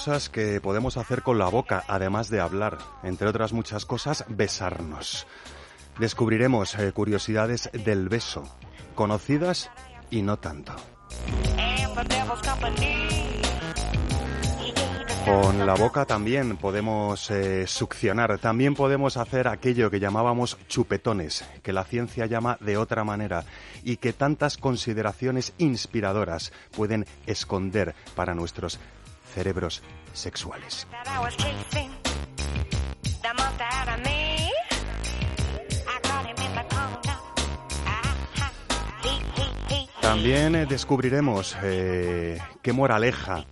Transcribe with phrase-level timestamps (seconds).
[0.00, 2.78] Cosas que podemos hacer con la boca, además de hablar.
[3.02, 5.26] Entre otras muchas cosas, besarnos.
[5.98, 8.44] Descubriremos eh, curiosidades del beso,
[8.94, 9.70] conocidas
[10.10, 10.72] y no tanto.
[15.26, 21.74] Con la boca también podemos eh, succionar, también podemos hacer aquello que llamábamos chupetones, que
[21.74, 23.44] la ciencia llama de otra manera
[23.84, 28.80] y que tantas consideraciones inspiradoras pueden esconder para nuestros
[29.30, 30.86] cerebros sexuales.
[40.00, 43.46] También eh, descubriremos eh, qué moraleja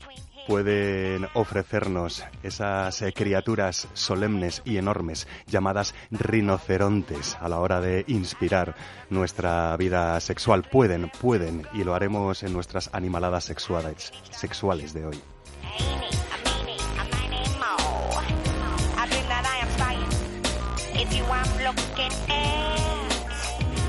[0.49, 8.75] pueden ofrecernos esas eh, criaturas solemnes y enormes llamadas rinocerontes a la hora de inspirar
[9.11, 10.63] nuestra vida sexual.
[10.63, 15.23] Pueden, pueden, y lo haremos en nuestras animaladas sexuales, sexuales de hoy.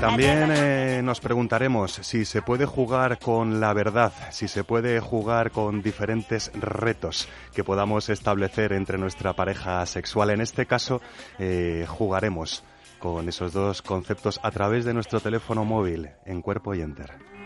[0.00, 5.50] También eh, nos preguntaremos si se puede jugar con la verdad, si se puede jugar
[5.50, 10.30] con diferentes retos que podamos establecer entre nuestra pareja sexual.
[10.30, 11.02] En este caso,
[11.38, 12.64] eh, jugaremos
[12.98, 17.39] con esos dos conceptos a través de nuestro teléfono móvil en cuerpo y enter.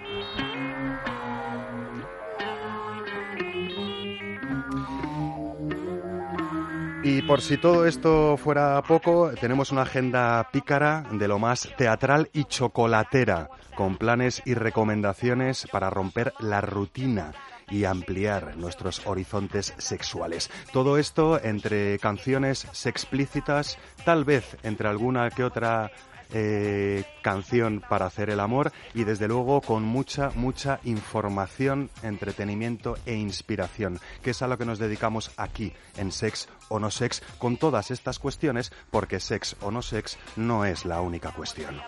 [7.07, 12.31] Y por si todo esto fuera poco, tenemos una agenda pícara de lo más teatral
[12.33, 17.33] y chocolatera, con planes y recomendaciones para romper la rutina
[17.69, 20.51] y ampliar nuestros horizontes sexuales.
[20.73, 23.77] Todo esto entre canciones sexplícitas,
[24.07, 25.91] tal vez entre alguna que otra
[26.33, 33.15] eh, canción para hacer el amor y desde luego con mucha, mucha información, entretenimiento e
[33.15, 37.57] inspiración, que es a lo que nos dedicamos aquí en Sex o No Sex con
[37.57, 41.81] todas estas cuestiones, porque Sex o No Sex no es la única cuestión.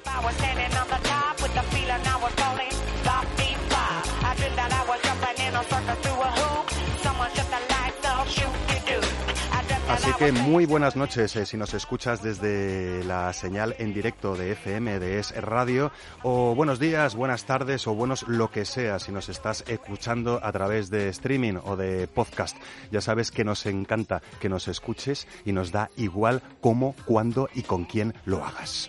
[10.06, 14.53] Así que muy buenas noches eh, si nos escuchas desde la señal en directo de
[14.53, 15.91] FM de Es Radio
[16.22, 20.53] o buenos días, buenas tardes o buenos lo que sea si nos estás escuchando a
[20.53, 22.56] través de streaming o de podcast.
[22.93, 27.62] Ya sabes que nos encanta que nos escuches y nos da igual cómo, cuándo y
[27.62, 28.89] con quién lo hagas.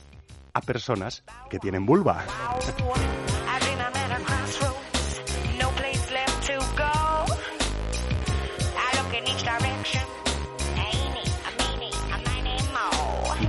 [0.53, 2.25] a personas que tienen vulva.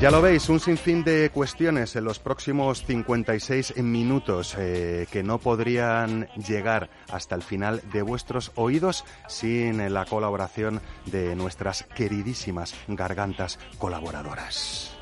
[0.02, 5.38] Ya lo veis, un sinfín de cuestiones en los próximos 56 minutos eh, que no
[5.38, 13.60] podrían llegar hasta el final de vuestros oídos sin la colaboración de nuestras queridísimas gargantas
[13.78, 14.98] colaboradoras.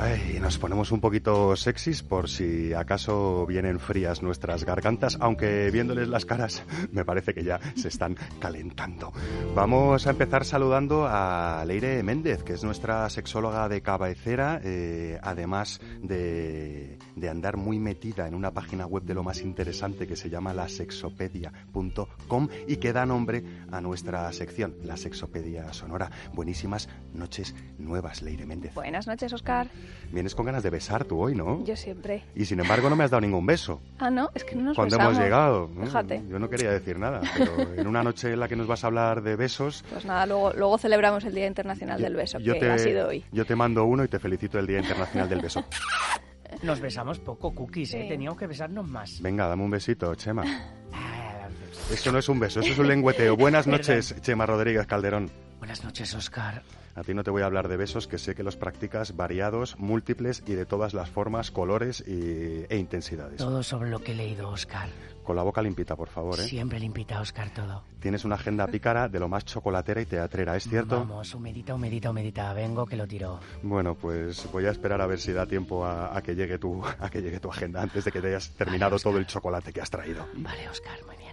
[0.00, 6.08] Ay, nos ponemos un poquito sexys por si acaso vienen frías nuestras gargantas, aunque viéndoles
[6.08, 9.12] las caras me parece que ya se están calentando.
[9.54, 15.80] Vamos a empezar saludando a Leire Méndez, que es nuestra sexóloga de cabecera, eh, además
[16.02, 20.28] de, de andar muy metida en una página web de lo más interesante que se
[20.28, 26.10] llama la sexopedia.com y que da nombre a nuestra sección, la sexopedia sonora.
[26.32, 28.74] Buenísimas noches nuevas, Leire Méndez.
[28.74, 29.68] Buenas noches, Oscar.
[30.12, 31.64] Vienes con ganas de besar tú hoy, ¿no?
[31.64, 32.24] Yo siempre.
[32.34, 33.80] Y sin embargo no me has dado ningún beso.
[33.98, 35.14] Ah, no, es que no nos Cuando besamos.
[35.14, 35.70] hemos llegado.
[35.84, 36.22] Fíjate.
[36.28, 38.88] Yo no quería decir nada, pero en una noche en la que nos vas a
[38.88, 39.84] hablar de besos.
[39.90, 43.08] Pues nada, luego, luego celebramos el Día Internacional del Beso, yo que te, ha sido
[43.08, 43.24] hoy.
[43.32, 45.64] yo te mando uno y te felicito el Día Internacional del Beso.
[46.62, 48.02] Nos besamos poco, cookies, ¿eh?
[48.02, 48.08] Sí.
[48.08, 49.20] Teníamos que besarnos más.
[49.20, 50.44] Venga, dame un besito, Chema.
[50.92, 51.48] Ah,
[51.92, 53.36] Eso no es un beso, eso es un lengüeteo.
[53.36, 55.30] Buenas noches, Chema Rodríguez Calderón.
[55.58, 56.62] Buenas noches, Oscar.
[56.96, 59.76] A ti no te voy a hablar de besos, que sé que los practicas variados,
[59.78, 63.38] múltiples y de todas las formas, colores y- e intensidades.
[63.38, 64.88] Todo sobre lo que he leído, Oscar.
[65.24, 66.42] Con la boca limpita, por favor, ¿eh?
[66.44, 67.82] Siempre limpita, Oscar, todo.
[67.98, 70.98] Tienes una agenda pícara de lo más chocolatera y teatrera, ¿es cierto?
[70.98, 72.52] Vamos, humedita, humedita, humedita.
[72.52, 73.40] Vengo que lo tiro.
[73.62, 76.82] Bueno, pues voy a esperar a ver si da tiempo a, a que llegue tu
[77.00, 79.80] a que llegue tu agenda antes de que te hayas terminado todo el chocolate que
[79.80, 80.26] has traído.
[80.34, 81.23] Vale, Oscar, muy bien.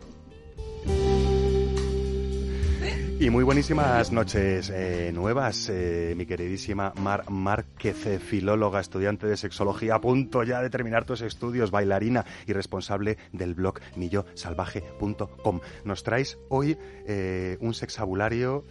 [3.21, 9.38] Y muy buenísimas noches eh, nuevas, eh, mi queridísima Mar Márquez, eh, filóloga, estudiante de
[9.38, 15.59] sexología, a punto ya de terminar tus estudios, bailarina y responsable del blog nillosalvaje.com.
[15.85, 18.65] Nos traes hoy eh, un sexabulario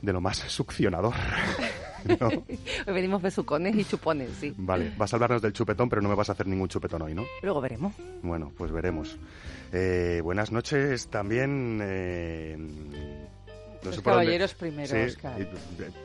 [0.00, 1.14] de lo más succionador.
[2.20, 2.28] ¿no?
[2.28, 4.54] Hoy venimos besucones y chupones, sí.
[4.58, 7.16] Vale, vas a hablarnos del chupetón, pero no me vas a hacer ningún chupetón hoy,
[7.16, 7.24] ¿no?
[7.42, 7.94] Luego veremos.
[8.22, 9.18] Bueno, pues veremos.
[9.72, 11.80] Eh, buenas noches también.
[11.82, 12.56] eh,
[13.82, 15.40] no Los caballeros primero, Sí, Óscar.
[15.40, 15.48] y-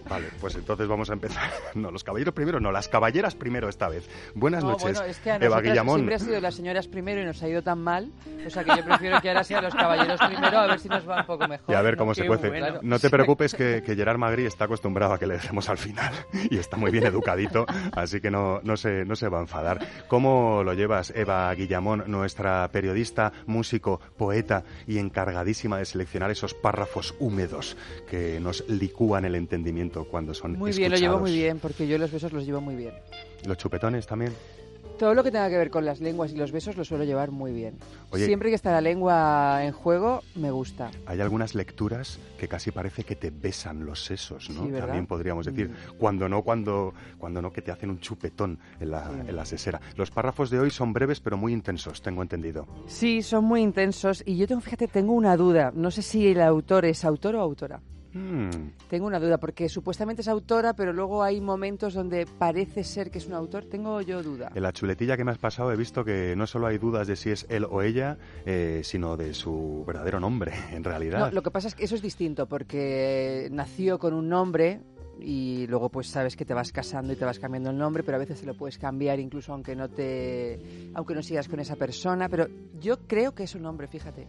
[0.10, 1.52] vale, pues entonces vamos a empezar.
[1.76, 4.08] No, los caballeros primero, no, las caballeras primero esta vez.
[4.36, 5.96] Buenas No, noches, bueno, es que a Eva Guillamón.
[5.98, 8.10] siempre ha sido las señoras primero y nos ha ido tan mal.
[8.46, 11.08] O sea que yo prefiero que ahora sean los caballeros primero a ver si nos
[11.10, 11.66] va un poco mejor.
[11.70, 12.00] Y a ver ¿no?
[12.00, 12.50] cómo Qué se cuece.
[12.50, 12.80] bueno.
[12.82, 16.14] No te preocupes que, que Gerard Magri está acostumbrado a que le dejemos al final
[16.50, 19.80] y está muy bien educadito, así que no, no, se, no se va a enfadar.
[20.08, 27.16] ¿Cómo lo llevas, Eva Guillamón, nuestra periodista, músico, poeta y encargadísima de seleccionar esos párrafos
[27.20, 27.63] húmedos
[28.10, 31.22] que nos licúan el entendimiento cuando son Muy bien, lo llevo escuchados?
[31.22, 32.94] muy bien, porque yo los besos los llevo muy bien.
[33.46, 34.34] ¿Los chupetones también?
[34.98, 37.32] Todo lo que tenga que ver con las lenguas y los besos lo suelo llevar
[37.32, 37.78] muy bien.
[38.12, 40.92] Oye- Siempre que está la lengua en juego, me gusta.
[41.08, 44.68] Hay algunas lecturas que casi parece que te besan los sesos, ¿no?
[44.78, 45.98] También podríamos decir, Mm.
[45.98, 49.16] cuando no, cuando, cuando no que te hacen un chupetón en la, Sí.
[49.30, 49.82] en la sesera.
[49.98, 52.68] Los párrafos de hoy son breves pero muy intensos, tengo entendido.
[52.88, 55.72] Sí, son muy intensos y yo tengo, fíjate, tengo una duda.
[55.76, 57.82] No sé si el autor es autor o autora.
[58.14, 58.50] Mm,
[58.90, 63.18] Tengo una duda, porque supuestamente es autora, pero luego hay momentos donde parece ser que
[63.18, 63.66] es un autor.
[63.66, 64.52] Tengo yo duda.
[64.54, 67.16] En la chuletilla que me has pasado he visto que no solo hay dudas de
[67.16, 71.20] si es él o ella, eh, sino de su verdadero nombre, en realidad.
[71.20, 74.82] No, lo que pasa es que eso es distinto, porque nació con un nombre
[75.20, 78.18] y luego pues sabes que te vas casando y te vas cambiando el nombre, pero
[78.18, 80.60] a veces se lo puedes cambiar incluso aunque no te
[80.94, 82.48] aunque no sigas con esa persona, pero
[82.82, 84.28] yo creo que es un nombre, fíjate.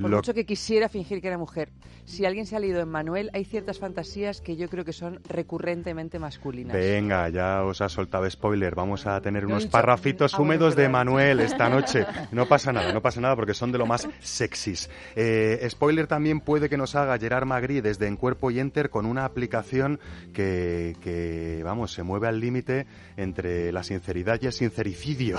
[0.00, 1.70] Por Lo- mucho que quisiera fingir que era mujer.
[2.06, 5.20] Si alguien se ha leído en Manuel, hay ciertas fantasías que yo creo que son
[5.28, 6.72] recurrentemente masculinas.
[6.74, 8.74] Venga, ya os ha soltado spoiler.
[8.74, 10.88] Vamos a tener unos párrafitos Ah, húmedos de.
[10.88, 12.04] Manuel esta noche.
[12.32, 14.88] No pasa nada, no pasa nada porque son de lo más sexys.
[15.14, 19.06] Eh, spoiler también puede que nos haga Gerard Magri desde En Cuerpo y Enter con
[19.06, 20.00] una aplicación
[20.32, 22.86] que, que, vamos, se mueve al límite
[23.16, 25.38] entre la sinceridad y el sincericidio.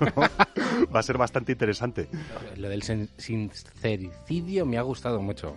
[0.94, 2.08] Va a ser bastante interesante.
[2.56, 5.56] Lo del sincericidio me ha gustado mucho.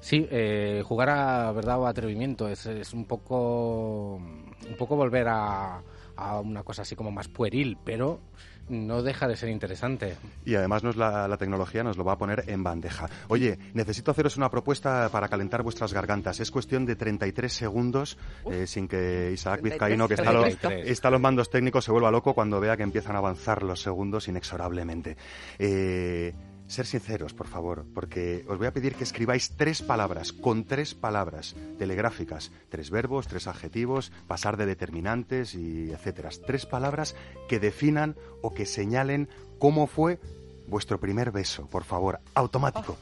[0.00, 5.82] Sí, eh, jugar a verdad o atrevimiento es, es un poco un poco volver a,
[6.16, 8.20] a una cosa así como más pueril, pero
[8.68, 10.16] no deja de ser interesante.
[10.44, 13.08] Y además nos la, la tecnología nos lo va a poner en bandeja.
[13.28, 16.40] Oye, necesito haceros una propuesta para calentar vuestras gargantas.
[16.40, 18.16] Es cuestión de 33 segundos
[18.50, 20.88] eh, sin que Isaac 33 Vizcaíno, que está, a los- 33.
[20.90, 23.80] está a los mandos técnicos, se vuelva loco cuando vea que empiezan a avanzar los
[23.82, 25.16] segundos inexorablemente.
[25.58, 26.32] Eh,
[26.66, 30.94] ser sinceros, por favor, porque os voy a pedir que escribáis tres palabras, con tres
[30.94, 36.30] palabras telegráficas, tres verbos, tres adjetivos, pasar de determinantes y etcétera.
[36.46, 37.14] Tres palabras
[37.48, 39.28] que definan o que señalen
[39.58, 40.18] cómo fue
[40.66, 42.96] vuestro primer beso, por favor, automático.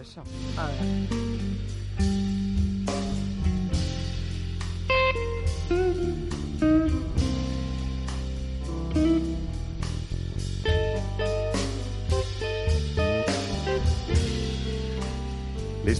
[0.00, 0.22] Eso.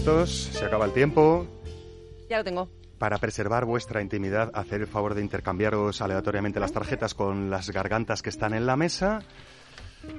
[0.05, 0.51] ¿Listos?
[0.53, 1.47] Se acaba el tiempo.
[2.29, 2.69] Ya lo tengo.
[2.99, 8.21] para preservar vuestra intimidad, hacer el favor de intercambiaros aleatoriamente las tarjetas con las gargantas
[8.21, 9.23] que están en la mesa.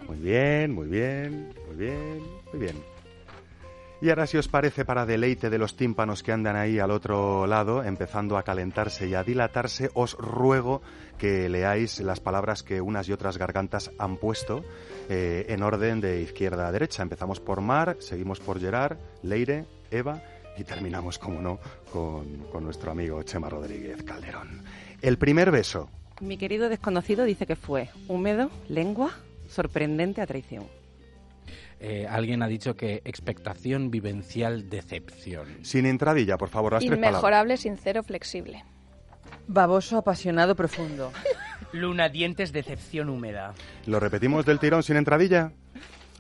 [0.09, 2.21] Muy bien, muy bien, muy bien,
[2.52, 2.97] muy bien.
[4.02, 7.47] Y ahora, si os parece, para deleite de los tímpanos que andan ahí al otro
[7.47, 10.83] lado, empezando a calentarse y a dilatarse, os ruego
[11.16, 14.64] que leáis las palabras que unas y otras gargantas han puesto
[15.09, 17.05] eh, en orden de izquierda a derecha.
[17.05, 20.23] Empezamos por Mar, seguimos por Gerard, Leire, Eva
[20.57, 21.59] y terminamos, como no,
[21.93, 24.62] con, con nuestro amigo Chema Rodríguez Calderón.
[25.02, 25.90] El primer beso.
[26.21, 29.11] Mi querido desconocido dice que fue húmedo, lengua,
[29.49, 30.64] sorprendente a traición.
[31.78, 35.59] Eh, alguien ha dicho que expectación vivencial decepción.
[35.62, 37.11] Sin entradilla, por favor, las tres palabras.
[37.11, 38.64] Inmejorable, sincero, flexible.
[39.47, 41.12] Baboso, apasionado, profundo.
[41.73, 43.52] Luna, dientes, decepción húmeda.
[43.85, 45.52] ¿Lo repetimos del tirón sin entradilla?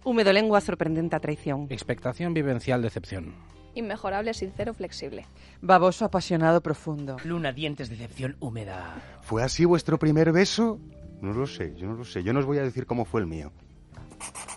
[0.04, 1.66] Húmedo, lengua, sorprendente a traición.
[1.70, 3.34] Expectación vivencial decepción.
[3.76, 5.26] Inmejorable, sincero, flexible.
[5.60, 7.18] Baboso, apasionado, profundo.
[7.24, 9.02] Luna, dientes, decepción húmeda.
[9.20, 10.80] ¿Fue así vuestro primer beso?
[11.20, 12.22] No lo sé, yo no lo sé.
[12.22, 13.52] Yo no os voy a decir cómo fue el mío.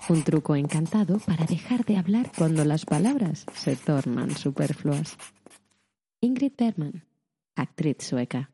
[0.07, 5.17] Un truco encantado para dejar de hablar cuando las palabras se tornan superfluas.
[6.21, 7.03] Ingrid Bergman,
[7.55, 8.51] actriz sueca.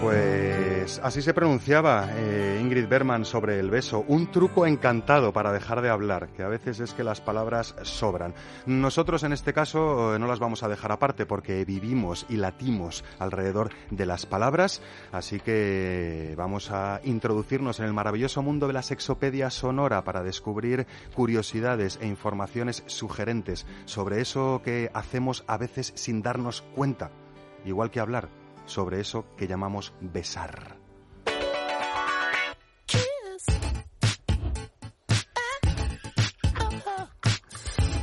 [0.00, 4.04] Pues así se pronunciaba eh, Ingrid Berman sobre el beso.
[4.06, 8.34] Un truco encantado para dejar de hablar, que a veces es que las palabras sobran.
[8.66, 13.02] Nosotros en este caso eh, no las vamos a dejar aparte porque vivimos y latimos
[13.18, 18.82] alrededor de las palabras, así que vamos a introducirnos en el maravilloso mundo de la
[18.82, 26.20] sexopedia sonora para descubrir curiosidades e informaciones sugerentes sobre eso que hacemos a veces sin
[26.20, 27.10] darnos cuenta,
[27.64, 28.28] igual que hablar
[28.66, 30.73] sobre eso que llamamos besar.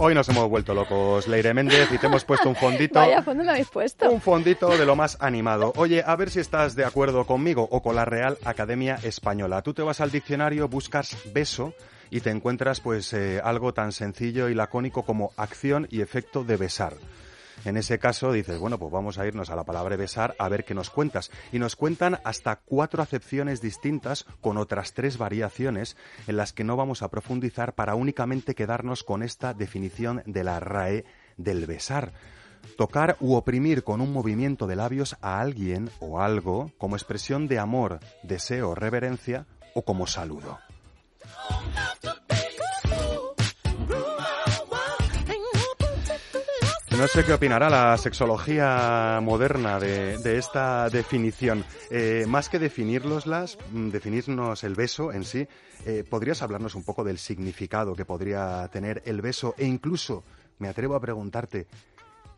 [0.03, 2.95] Hoy nos hemos vuelto locos, Leire Méndez, y te hemos puesto un fondito.
[2.95, 4.09] Vaya, fondo lo habéis puesto.
[4.09, 5.73] Un fondito de lo más animado.
[5.75, 9.61] Oye, a ver si estás de acuerdo conmigo o con la Real Academia Española.
[9.61, 11.75] Tú te vas al diccionario, buscas beso
[12.09, 16.57] y te encuentras pues eh, algo tan sencillo y lacónico como acción y efecto de
[16.57, 16.93] besar.
[17.65, 20.65] En ese caso dices, bueno, pues vamos a irnos a la palabra besar a ver
[20.65, 21.31] qué nos cuentas.
[21.51, 25.95] Y nos cuentan hasta cuatro acepciones distintas con otras tres variaciones
[26.27, 30.59] en las que no vamos a profundizar para únicamente quedarnos con esta definición de la
[30.59, 31.05] RAE
[31.37, 32.13] del besar.
[32.77, 37.59] Tocar u oprimir con un movimiento de labios a alguien o algo como expresión de
[37.59, 40.59] amor, deseo, reverencia o como saludo.
[47.01, 51.65] No sé qué opinará la sexología moderna de, esta definición.
[51.89, 55.47] Eh, más que definirloslas, mm, definirnos el beso en sí,
[55.87, 59.55] eh, ¿podrías hablarnos un poco del significado que podría tener el beso?
[59.57, 60.23] E incluso,
[60.59, 61.65] me atrevo a preguntarte,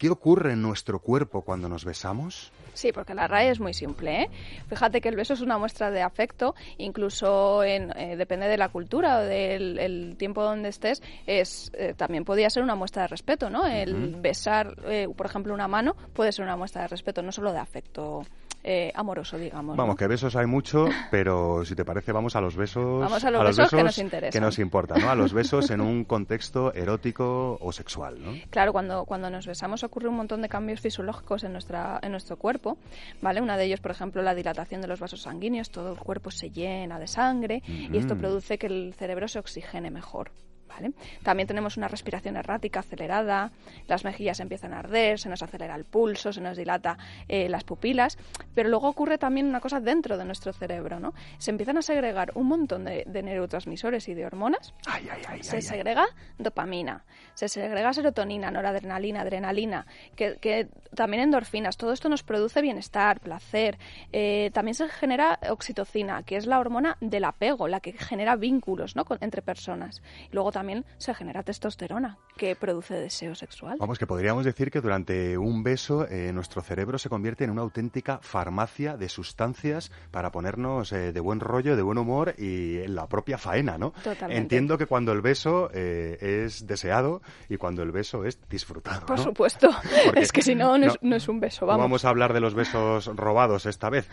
[0.03, 2.51] ¿qué ocurre en nuestro cuerpo cuando nos besamos?
[2.73, 4.23] Sí, porque la RAE es muy simple.
[4.23, 4.29] ¿eh?
[4.67, 8.67] Fíjate que el beso es una muestra de afecto, incluso en, eh, depende de la
[8.67, 13.07] cultura o del el tiempo donde estés, es, eh, también podría ser una muestra de
[13.07, 13.65] respeto, ¿no?
[13.65, 17.53] El besar, eh, por ejemplo, una mano puede ser una muestra de respeto, no solo
[17.53, 18.23] de afecto
[18.63, 19.75] eh, amoroso, digamos.
[19.75, 19.97] Vamos, ¿no?
[19.97, 23.01] que besos hay mucho, pero si te parece, vamos a los besos.
[23.01, 24.31] Vamos a los besos que nos interesan.
[24.31, 25.09] que nos importan, ¿no?
[25.09, 28.33] A los besos en un contexto erótico o sexual, ¿no?
[28.49, 32.37] Claro, cuando, cuando nos besamos ocurre un montón de cambios fisiológicos en, nuestra, en nuestro
[32.37, 32.77] cuerpo,
[33.21, 33.41] ¿vale?
[33.41, 36.49] Uno de ellos, por ejemplo, la dilatación de los vasos sanguíneos, todo el cuerpo se
[36.49, 40.31] llena de sangre y esto produce que el cerebro se oxigene mejor.
[40.73, 40.91] ¿Vale?
[41.21, 43.51] También tenemos una respiración errática, acelerada,
[43.87, 47.63] las mejillas empiezan a arder, se nos acelera el pulso, se nos dilata eh, las
[47.63, 48.17] pupilas,
[48.55, 51.13] pero luego ocurre también una cosa dentro de nuestro cerebro, ¿no?
[51.37, 55.43] Se empiezan a segregar un montón de, de neurotransmisores y de hormonas Ay, ay, ay,
[55.43, 56.05] se segrega
[56.39, 57.03] dopamina,
[57.35, 61.77] se segrega serotonina, noradrenalina, adrenalina, que, que también endorfinas.
[61.77, 63.77] Todo esto nos produce bienestar, placer.
[64.11, 68.95] Eh, también se genera oxitocina, que es la hormona del apego, la que genera vínculos
[68.95, 69.05] ¿no?
[69.05, 70.01] con- entre personas.
[70.31, 70.62] Luego también
[70.97, 73.77] se genera testosterona, que produce deseo sexual.
[73.79, 77.61] Vamos, que podríamos decir que durante un beso eh, nuestro cerebro se convierte en una
[77.61, 82.95] auténtica farmacia de sustancias para ponernos eh, de buen rollo, de buen humor y en
[82.95, 83.91] la propia faena, ¿no?
[84.03, 84.37] Totalmente.
[84.37, 89.05] Entiendo que cuando el beso eh, es deseado y cuando el beso es disfrutado.
[89.05, 89.23] Por ¿no?
[89.23, 89.69] supuesto.
[90.15, 91.83] Es que si no, no, es, no es un beso, No vamos.
[91.83, 94.07] vamos a hablar de los besos robados esta vez,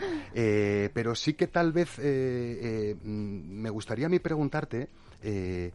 [0.93, 4.89] pero sí que tal vez mm, me gustaría a mí preguntarte
[5.23, 5.71] eh,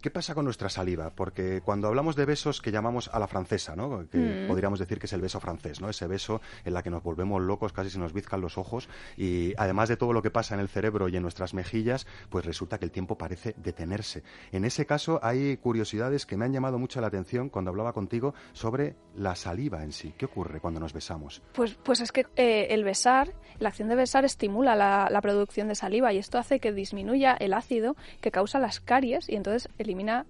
[0.00, 1.10] ¿Qué pasa con nuestra saliva?
[1.10, 4.08] Porque cuando hablamos de besos que llamamos a la francesa, ¿no?
[4.08, 4.46] Que Mm.
[4.46, 5.88] podríamos decir que es el beso francés, ¿no?
[5.90, 9.52] Ese beso en la que nos volvemos locos, casi se nos bizcan los ojos y
[9.58, 12.78] además de todo lo que pasa en el cerebro y en nuestras mejillas, pues resulta
[12.78, 14.22] que el tiempo parece detenerse.
[14.52, 18.34] En ese caso hay curiosidades que me han llamado mucho la atención cuando hablaba contigo
[18.52, 20.14] sobre la saliva en sí.
[20.16, 21.42] ¿Qué ocurre cuando nos besamos?
[21.52, 25.68] Pues, pues es que eh, el besar, la acción de besar estimula la, la producción
[25.68, 29.68] de saliva y esto hace que disminuya el ácido que causa las caries y entonces
[29.90, 30.24] elimina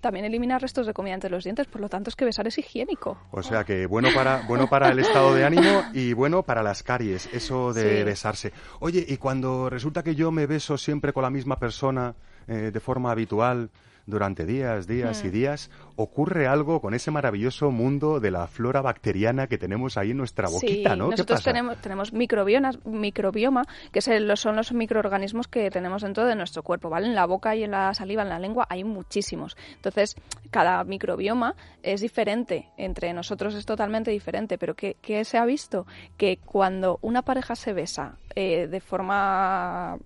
[0.00, 2.58] también elimina restos de comida entre los dientes, por lo tanto es que besar es
[2.58, 3.18] higiénico.
[3.32, 6.82] O sea que bueno para, bueno para el estado de ánimo y bueno para las
[6.84, 8.04] caries, eso de Sí.
[8.04, 8.52] besarse.
[8.78, 12.14] Oye, y cuando resulta que yo me beso siempre con la misma persona
[12.46, 13.70] eh, de forma habitual
[14.06, 15.30] durante días, días y Mm.
[15.32, 20.16] días, ocurre algo con ese maravilloso mundo de la flora bacteriana que tenemos ahí en
[20.18, 21.06] nuestra boquita, sí, ¿no?
[21.06, 21.50] ¿Qué nosotros pasa?
[21.50, 26.62] tenemos, tenemos microbiomas, microbioma, que es el- son los microorganismos que tenemos dentro de nuestro
[26.62, 27.06] cuerpo, ¿vale?
[27.08, 29.56] En la boca y en la saliva, en la lengua, hay muchísimos.
[29.74, 30.14] Entonces,
[30.50, 32.68] cada microbioma es diferente.
[32.76, 34.58] Entre nosotros es totalmente diferente.
[34.58, 35.86] Pero ¿qué, qué se ha visto?
[36.16, 39.98] Que cuando una pareja se besa eh, de forma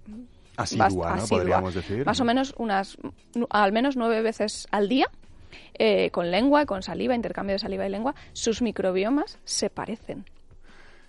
[0.62, 1.22] Asidua, ¿no?
[1.22, 2.04] asidua, Podríamos decir.
[2.04, 2.96] Más o menos unas,
[3.50, 5.06] al menos nueve veces al día,
[5.74, 10.24] eh, con lengua, con saliva, intercambio de saliva y lengua, sus microbiomas se parecen.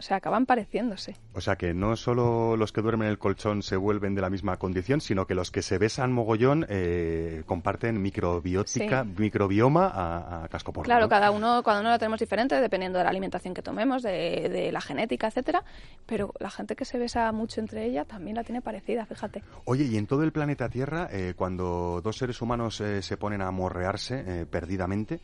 [0.01, 1.15] O sea, acaban pareciéndose.
[1.35, 4.31] O sea que no solo los que duermen en el colchón se vuelven de la
[4.31, 9.09] misma condición, sino que los que se besan mogollón eh, comparten microbiótica, Sí.
[9.21, 11.09] microbioma a, a casco porro, Claro, ¿no?
[11.09, 14.71] cada uno, cada uno lo tenemos diferente dependiendo de la alimentación que tomemos, de, de
[14.71, 15.63] la genética, etcétera.
[16.07, 19.43] Pero la gente que se besa mucho entre ella también la tiene parecida, fíjate.
[19.65, 23.43] Oye, y en todo el planeta Tierra, eh, cuando dos seres humanos eh, se ponen
[23.43, 25.19] a morrearse eh, perdidamente,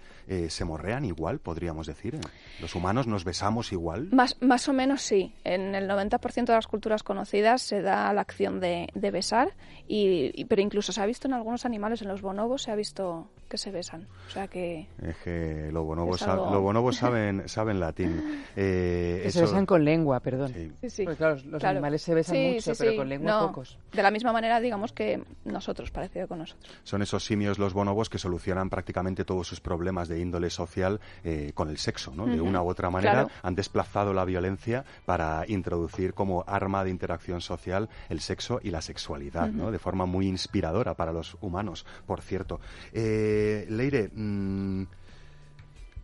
[0.49, 2.19] ¿se morrean igual, podríamos decir?
[2.61, 4.09] ¿Los humanos nos besamos igual?
[4.11, 5.33] Más, más o menos sí.
[5.43, 9.49] En el 90% de las culturas conocidas se da la acción de, de besar,
[9.87, 12.75] y, y- pero incluso se ha visto en algunos animales, en los bonobos, se ha
[12.75, 14.07] visto que se besan.
[14.27, 18.43] O sea que Es que los bonobos, sab- los bonobos saben, saben latín.
[18.55, 20.51] Eh, Que se besan con lengua, perdón.
[20.53, 20.71] Sí.
[20.81, 21.03] Sí, sí.
[21.05, 21.69] Porque, claro, los Claro.
[21.77, 23.77] animales se besan Sí, mucho, sí, pero con lengua No, pocos.
[23.93, 26.69] De la misma manera, digamos que nosotros, parecido con nosotros.
[26.83, 31.51] Son esos simios, los bonobos, que solucionan prácticamente todos sus problemas de índole social eh,
[31.53, 32.25] con el sexo, ¿no?
[32.25, 33.29] De una u otra manera claro.
[33.43, 38.81] han desplazado la violencia para introducir como arma de interacción social el sexo y la
[38.81, 39.71] sexualidad, ¿no?
[39.71, 42.59] De forma muy inspiradora para los humanos, por cierto.
[42.93, 43.35] Eh,
[43.69, 44.83] Leire, mm,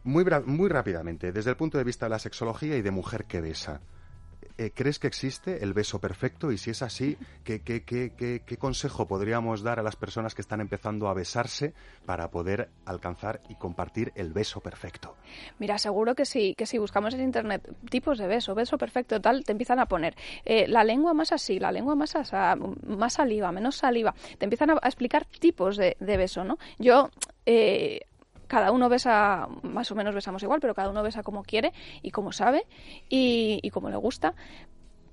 [0.03, 3.41] muy, muy rápidamente, desde el punto de vista de la sexología y de mujer que
[3.41, 3.81] besa,
[4.57, 6.51] eh, ¿crees que existe el beso perfecto?
[6.51, 10.41] Y si es así, ¿qué, qué, qué, qué, consejo podríamos dar a las personas que
[10.41, 11.73] están empezando a besarse
[12.05, 15.15] para poder alcanzar y compartir el beso perfecto?
[15.59, 19.43] Mira, seguro que sí, que si buscamos en internet tipos de beso, beso perfecto, tal,
[19.43, 22.13] te empiezan a poner eh, la lengua más así, la lengua más
[22.87, 24.13] más saliva, menos saliva.
[24.37, 26.57] Te empiezan a, a explicar tipos de, de beso, ¿no?
[26.77, 27.09] Yo
[27.45, 28.01] eh,
[28.53, 32.11] cada uno besa, más o menos besamos igual, pero cada uno besa como quiere y
[32.11, 32.67] como sabe
[33.09, 34.35] y, como le gusta.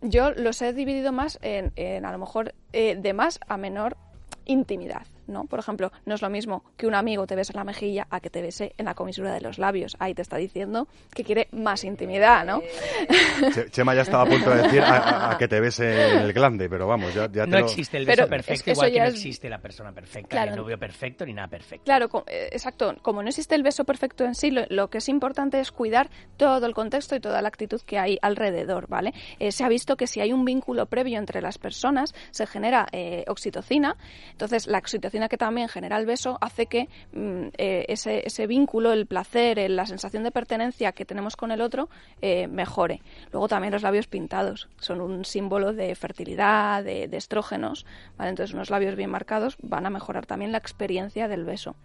[0.02, 3.96] Yo los he dividido más en, en, a lo mejor eh, de más a menor
[4.44, 5.44] intimidad, ¿no?
[5.44, 8.20] Por ejemplo, no es lo mismo que un amigo te bese en la mejilla a
[8.20, 9.96] que te bese en la comisura de los labios.
[9.98, 12.60] Ahí te está diciendo que quiere más intimidad, ¿no?
[13.54, 16.18] Che- Chema ya estaba a punto de decir a, a- a que te bese en
[16.18, 18.62] el glande, pero vamos, ya, ya te No lo- existe el Pero beso perfecto, es
[18.62, 20.50] que igual que no es- existe la persona perfecta, Claro.
[20.50, 21.84] ni el novio perfecto, ni nada perfecto.
[21.84, 22.94] Claro, eh, exacto.
[23.02, 26.10] Como no existe el beso perfecto en sí, lo, lo que es importante es cuidar
[26.36, 29.12] todo el contexto y toda la actitud que hay alrededor, ¿vale?
[29.38, 32.86] Eh, se ha visto que si hay un vínculo previo entre las personas, se genera
[32.92, 33.96] eh, oxitocina.
[34.32, 38.92] Entonces, la oxitocina que también genera el beso hace que mm, eh, ese, ese vínculo,
[38.92, 41.88] el placer, la sensación de pertenencia que tenemos con el otro
[42.22, 43.02] eh, mejore.
[43.32, 48.30] Luego también los labios pintados son un símbolo de fertilidad, de, estrógenos, ¿vale?
[48.30, 51.76] Entonces, unos labios bien marcados van a mejorar también la experiencia del beso.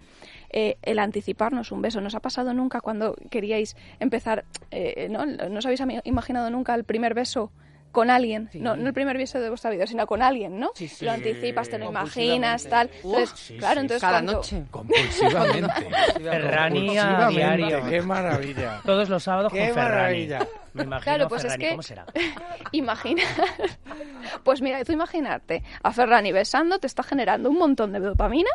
[0.49, 2.01] Eh, el anticiparnos un beso.
[2.01, 5.25] ¿Nos ha pasado nunca cuando queríais empezar, eh, ¿no?
[5.25, 7.51] ¿No os habéis imaginado nunca el primer beso
[7.95, 8.47] con alguien?
[8.51, 8.59] Sí.
[8.59, 10.69] No, no el primer beso de vuestra vida, sino con alguien, ¿no?
[10.75, 11.03] Sí, sí.
[11.05, 12.91] Lo anticipas, te lo imaginas, tal.
[13.01, 13.79] Uf, Entonces, sí, claro, sí.
[13.81, 14.63] entonces Cada cuando- noche.
[14.71, 15.73] Compulsivamente.
[16.21, 17.89] Ferrani a Compulsivamente, diario.
[17.89, 18.81] Qué maravilla.
[18.85, 19.95] Todos los sábados Qué con Ferrani.
[20.27, 20.47] maravilla.
[20.73, 22.05] Me imagino Claro, pues es Ferrani, que- ¿cómo será?
[22.73, 23.23] Imagina.
[24.43, 28.49] Pues mira, tú imaginarte a Ferrani besando te está generando un montón de dopamina,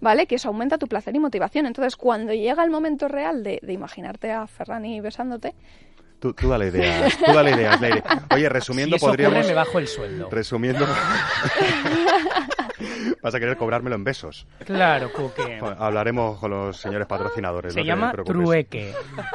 [0.00, 0.26] ¿vale?
[0.26, 1.66] Que eso aumenta tu placer y motivación.
[1.66, 5.54] Entonces, cuando llega el momento real de, de imaginarte a Ferrani besándote,
[6.24, 8.02] Tú, tú dale ideas, tú dale ideas, Leire.
[8.34, 9.40] Oye, resumiendo, si eso podríamos...
[9.40, 10.30] ocurre, me bajo el sueldo.
[10.30, 10.86] Resumiendo...
[13.22, 14.46] Vas a querer cobrármelo en besos.
[14.64, 15.60] Claro, Cuque.
[15.78, 17.74] Hablaremos con los señores patrocinadores.
[17.74, 18.94] Se no llama trueque.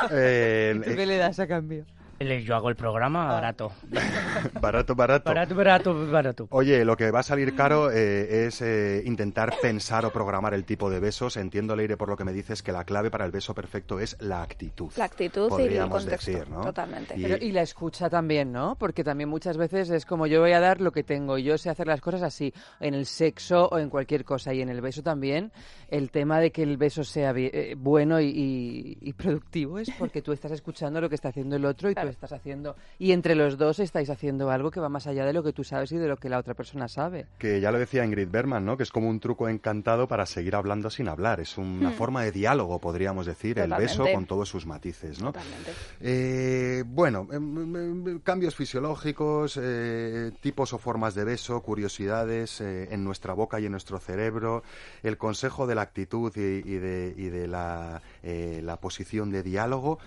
[0.09, 1.85] Eh, ¿Tú eh, qué le das a cambio?
[2.19, 3.71] Yo hago el programa barato.
[4.61, 5.29] Barato, barato.
[5.29, 6.47] Barato, barato, barato.
[6.51, 10.65] Oye, lo que va a salir caro eh, es eh, intentar pensar o programar el
[10.65, 11.37] tipo de besos.
[11.37, 14.17] Entiendo, Leire, por lo que me dices, que la clave para el beso perfecto es
[14.19, 14.91] la actitud.
[14.97, 16.31] La actitud y el podríamos contexto.
[16.31, 16.61] decir, ¿no?
[16.61, 17.15] Totalmente.
[17.17, 18.75] Y- Pero, y la escucha también, ¿no?
[18.77, 21.57] Porque también muchas veces es como yo voy a dar lo que tengo y yo
[21.57, 24.53] sé hacer las cosas así, en el sexo o en cualquier cosa.
[24.53, 25.51] Y en el beso también,
[25.89, 29.89] el tema de que el beso sea bi- eh, bueno y, y- y productivo es
[29.97, 32.08] porque tú estás escuchando lo que está haciendo el otro y Claro.
[32.08, 32.75] tú estás haciendo...
[32.97, 35.63] Y entre los dos estáis haciendo algo que va más allá de lo que tú
[35.63, 37.27] sabes y de lo que la otra persona sabe.
[37.37, 38.77] Que ya lo decía Ingrid Berman, ¿no?
[38.77, 41.39] Que es como un truco encantado para seguir hablando sin hablar.
[41.39, 41.93] Es una Hmm.
[41.93, 45.31] forma de diálogo, podríamos decir, el beso con todos sus matices, ¿no?
[45.31, 45.71] Totalmente.
[46.01, 53.03] Eh, bueno, em, em, cambios fisiológicos, eh, tipos o formas de beso, curiosidades eh, en
[53.03, 54.63] nuestra boca y en nuestro cerebro,
[55.03, 59.43] el consejo de la actitud y, y de, y de la, eh, la posición de
[59.43, 59.99] diálogo.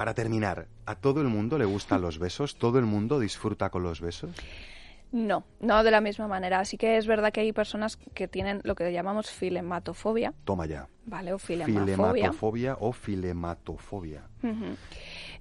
[0.00, 2.56] Para terminar, ¿a todo el mundo le gustan los besos?
[2.56, 4.30] ¿Todo el mundo disfruta con los besos?
[5.12, 6.58] No, no de la misma manera.
[6.58, 10.88] Así que es verdad que hay personas que tienen lo que llamamos filematofobia, Toma ya.
[11.10, 11.32] ¿Vale?
[11.34, 11.38] O.
[11.38, 14.22] Filematofobia o filematofobia.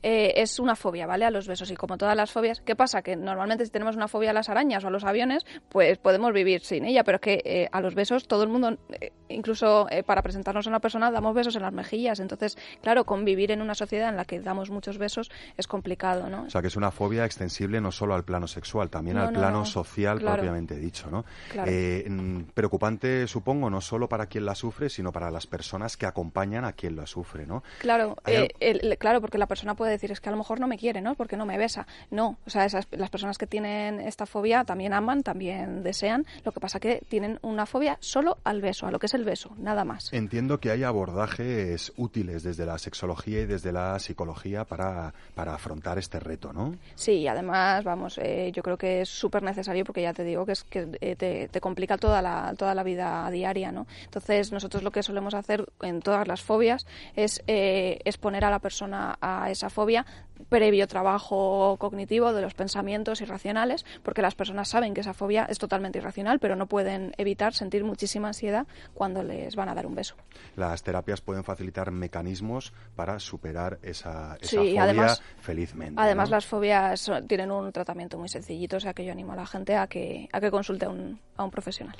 [0.02, 1.26] Eh, es una fobia, ¿vale?
[1.26, 1.70] A los besos.
[1.72, 3.02] Y como todas las fobias, ¿qué pasa?
[3.02, 6.32] Que normalmente si tenemos una fobia a las arañas o a los aviones, pues podemos
[6.32, 7.04] vivir sin ella.
[7.04, 10.70] Pero es que eh, a los besos todo el mundo, eh, incluso para presentarnos a
[10.70, 12.22] una persona, damos besos en las mejillas.
[12.22, 16.44] Entonces, claro, convivir en una sociedad en la que damos muchos besos es complicado, ¿no?
[16.44, 19.34] O sea, que es una fobia extensible no solo al plano sexual, también No, al
[19.34, 19.66] no, plano no.
[19.66, 20.36] social Claro.
[20.38, 21.26] propiamente dicho, ¿no?
[21.52, 21.70] Claro.
[21.70, 25.59] Mm, preocupante, supongo, no solo para quien la sufre, sino para las personas
[25.98, 27.64] que acompañan a quien la sufre, ¿no?
[27.80, 30.68] Claro, eh, el- claro, porque la persona puede decir es que a lo mejor no
[30.68, 31.16] me quiere, ¿no?
[31.16, 31.88] Porque no me besa.
[32.12, 36.26] No, o sea, esas, las personas que tienen esta fobia también aman, también desean.
[36.44, 39.24] Lo que pasa que tienen una fobia solo al beso, a lo que es el
[39.24, 40.12] beso, nada más.
[40.14, 45.98] Entiendo que hay abordajes útiles desde la sexología y desde la psicología para, para afrontar
[45.98, 46.76] este reto, ¿no?
[46.96, 50.54] Sí, además, vamos, eh, yo creo que es súper necesario porque ya te digo que
[50.54, 53.88] es que eh, te, te complica toda la, toda la vida diaria, ¿no?
[54.06, 55.39] Entonces, nosotros lo que solemos hacer
[55.82, 60.06] en todas las fobias es eh, exponer a la persona a esa fobia
[60.48, 65.60] previo trabajo cognitivo de los pensamientos irracionales, porque las personas saben que esa fobia es
[65.60, 69.96] totalmente irracional, pero no pueden evitar sentir muchísima ansiedad cuando les van a dar un
[69.96, 70.16] beso.
[70.56, 76.02] Las terapias pueden facilitar mecanismos para superar esa, esa Sí, fobia además- felizmente.
[76.02, 76.38] Además, ¿no?
[76.38, 79.76] las fobias tienen un tratamiento muy sencillito, o sea que yo animo a la gente
[79.76, 81.96] a que, a que consulte a un, a un profesional.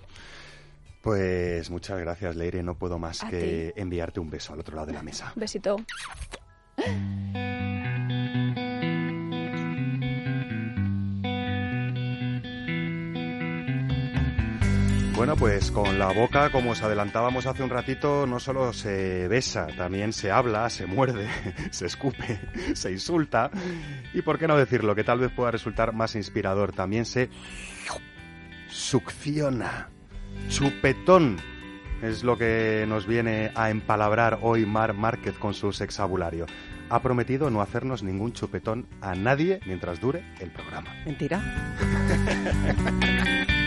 [1.02, 2.62] Pues muchas gracias, Leire.
[2.64, 5.32] No puedo más A que enviarte un beso al otro lado de la mesa.
[5.36, 5.78] Besito.
[15.20, 19.68] Bueno, pues con la boca, como os adelantábamos hace un ratito, no solo se besa,
[19.68, 21.28] también se habla, se muerde,
[21.72, 22.40] se escupe,
[22.74, 23.52] se insulta
[24.14, 27.30] y, por qué no decirlo, que tal vez pueda resultar más inspirador, también se
[28.70, 29.90] succiona,
[30.48, 31.38] chupetón.
[32.02, 36.46] Es lo que nos viene a empalabrar hoy Mar Márquez con su sexabulario.
[36.90, 40.90] Ha prometido no hacernos ningún chupetón a nadie mientras dure el programa.
[41.06, 41.40] Mentira.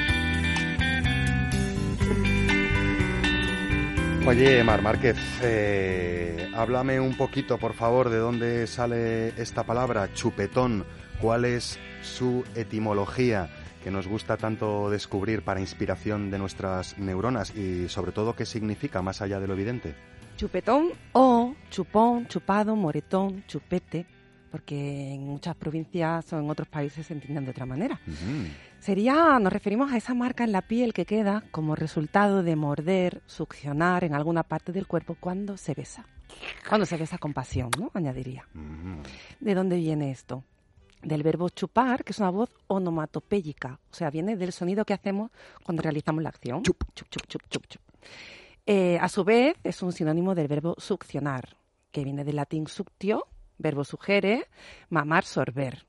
[4.24, 10.84] Oye, Mar Márquez, eh, háblame un poquito, por favor, de dónde sale esta palabra, chupetón.
[11.20, 13.50] ¿Cuál es su etimología
[13.82, 19.02] que nos gusta tanto descubrir para inspiración de nuestras neuronas y, sobre todo, qué significa
[19.02, 19.94] más allá de lo evidente?
[20.36, 24.06] Chupetón o chupón, chupado, moretón, chupete,
[24.50, 28.00] porque en muchas provincias o en otros países se entienden de otra manera.
[28.78, 33.22] Sería, nos referimos a esa marca en la piel que queda como resultado de morder,
[33.26, 36.06] succionar en alguna parte del cuerpo cuando se besa.
[36.68, 37.90] Cuando se besa con pasión, ¿no?
[37.94, 38.46] Añadiría.
[39.40, 40.44] ¿De dónde viene esto?
[41.02, 45.30] Del verbo chupar, que es una voz onomatopéyica, o sea, viene del sonido que hacemos
[45.64, 46.62] cuando realizamos la acción.
[46.62, 46.84] Chup.
[46.94, 47.82] chup, chup, chup, chup, chup.
[48.66, 51.56] Eh, a su vez, es un sinónimo del verbo succionar,
[51.90, 53.26] que viene del latín suctio,
[53.58, 54.46] verbo sugere,
[54.90, 55.86] mamar, sorber.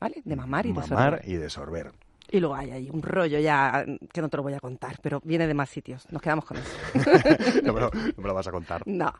[0.00, 0.22] ¿Vale?
[0.24, 0.88] De mamar y de Mamar
[1.20, 1.28] sorber.
[1.28, 1.92] y de sorber.
[2.34, 5.20] Y luego hay ahí un rollo ya que no te lo voy a contar, pero
[5.24, 6.04] viene de más sitios.
[6.10, 6.70] Nos quedamos con eso.
[7.62, 8.82] no, me lo, no me lo vas a contar.
[8.86, 9.12] No.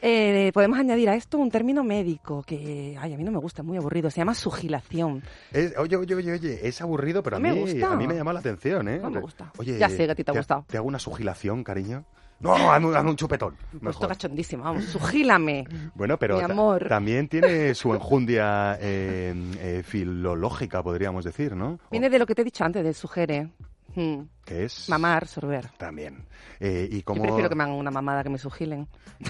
[0.00, 3.60] Eh, podemos añadir a esto un término médico que, ay, a mí no me gusta,
[3.62, 4.10] es muy aburrido.
[4.10, 5.22] Se llama sugilación.
[5.52, 7.92] Es- oye, oye, oye, oye, es aburrido, pero a Me mí, gusta.
[7.92, 8.98] a mí me llama la atención, ¿eh?
[8.98, 9.52] No me gusta.
[9.58, 10.64] Oye, Ya sé que a ti te ha gustado.
[10.68, 12.04] ¿Te hago una sugilación, cariño?
[12.42, 13.54] No, hazme, un- hazme un chupetón.
[13.70, 14.08] Puesto mejor.
[14.08, 15.64] cachondísimo, vamos, sugílame.
[15.94, 16.88] Bueno, pero Mi ta- amor.
[16.88, 21.78] también tiene su enjundia eh, eh, filológica, podríamos decir, ¿no?
[21.90, 23.50] Viene de lo que te he dicho antes, del sugere.
[23.94, 24.22] Mm.
[24.46, 24.88] que es...
[24.88, 25.68] Mamar, sorber.
[25.76, 26.24] También.
[26.60, 27.22] Eh, y Yo como...
[27.24, 28.88] prefiero que me hagan una mamada que me sugilen.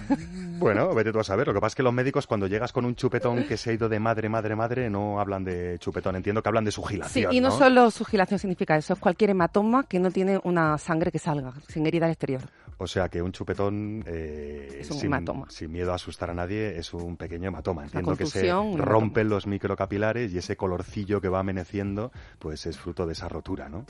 [0.59, 1.48] Bueno, vete tú a saber.
[1.48, 3.72] Lo que pasa es que los médicos cuando llegas con un chupetón que se ha
[3.72, 6.14] ido de madre, madre, madre, no hablan de chupetón.
[6.14, 7.59] Entiendo que hablan de Sí, sugilación, y no, ¿no?
[7.59, 11.85] solo sugilación significa eso, es cualquier hematoma que no tiene una sangre que salga, sin
[11.87, 12.42] herida al exterior.
[12.78, 15.46] O sea que un chupetón, eh, Es un sin, hematoma.
[15.50, 17.85] sin miedo a asustar a nadie, es un pequeño hematoma.
[17.85, 23.06] Entiendo que se rompen los microcapilares y ese colorcillo que va ameneciendo, pues es fruto
[23.06, 23.85] de esa rotura, ¿no?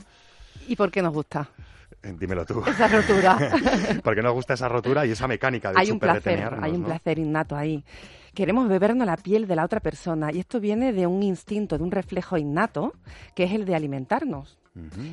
[0.67, 1.49] ¿Y por qué nos gusta
[2.03, 2.61] Eh, Dímelo tú.
[2.67, 3.37] esa rotura?
[4.03, 6.87] Porque nos gusta esa rotura y esa mecánica de hay un placer, hay un ¿no?
[6.87, 7.83] placer innato ahí.
[8.35, 11.83] Queremos bebernos la piel de la otra persona y esto viene de un instinto, de
[11.83, 12.93] un reflejo innato,
[13.35, 14.57] que es el de alimentarnos.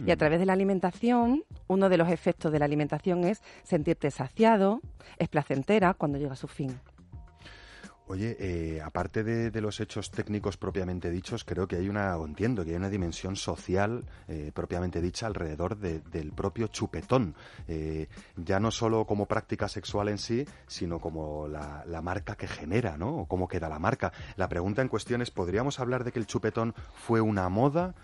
[0.06, 4.10] Y a través de la alimentación, uno de los efectos de la alimentación es sentirte
[4.10, 4.80] saciado,
[5.18, 6.78] es placentera cuando llega a su fin.
[8.06, 12.26] Oye, eh, aparte de, de los hechos técnicos propiamente dichos, creo que hay una, o
[12.26, 17.36] entiendo que hay una dimensión social eh, propiamente dicha alrededor de- del propio chupetón.
[17.68, 22.48] Eh, ya no solo como práctica sexual en sí, sino como la, la marca que
[22.48, 23.14] genera, ¿no?
[23.16, 24.12] O cómo queda la marca.
[24.34, 27.94] La pregunta en cuestión es, ¿podríamos hablar de que el chupetón fue una moda?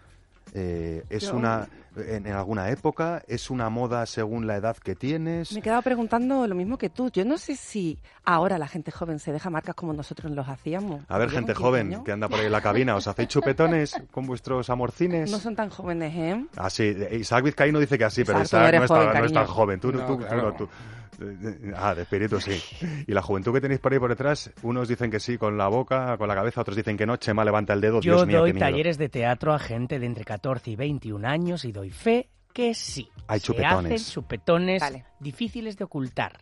[0.55, 3.23] Eh, ¿Es Yo- una, en, en alguna época?
[3.27, 5.53] ¿Es una moda según la edad que tienes?
[5.53, 7.11] Me he quedado preguntando lo mismo que tú.
[7.11, 11.03] Yo no sé si ahora la gente joven se deja marcas como nosotros los hacíamos.
[11.09, 13.29] A ver, gente 15 joven años que anda por ahí en la cabina, ¿os hacéis
[13.29, 15.31] chupetones con vuestros amorcines?
[15.31, 16.47] No son tan jóvenes, ¿eh?
[16.57, 19.19] Ah, sí, Isaac Vizcaíno dice que así, pero Isaac, no Isaac eres no, está, joven,
[19.21, 19.81] no es tan joven.
[19.81, 20.43] Tú, No, tú- tú claro.
[20.43, 20.69] no, tú-
[21.77, 22.61] Ah, de espíritu sí.
[23.07, 25.69] Y la juventud que tenéis por ahí por detrás, unos dicen que sí con la
[25.69, 27.17] boca, con la cabeza, otros dicen que no.
[27.17, 28.67] Chema levanta el dedo, Yo Dios mío, doy qué miedo.
[28.67, 32.75] talleres de teatro a gente de entre 14 y 21 años y doy fe que
[32.75, 33.09] sí.
[33.29, 34.01] Hay Se chupetones.
[34.03, 35.05] hacen chupetones Vale.
[35.21, 36.39] difíciles de ocultar.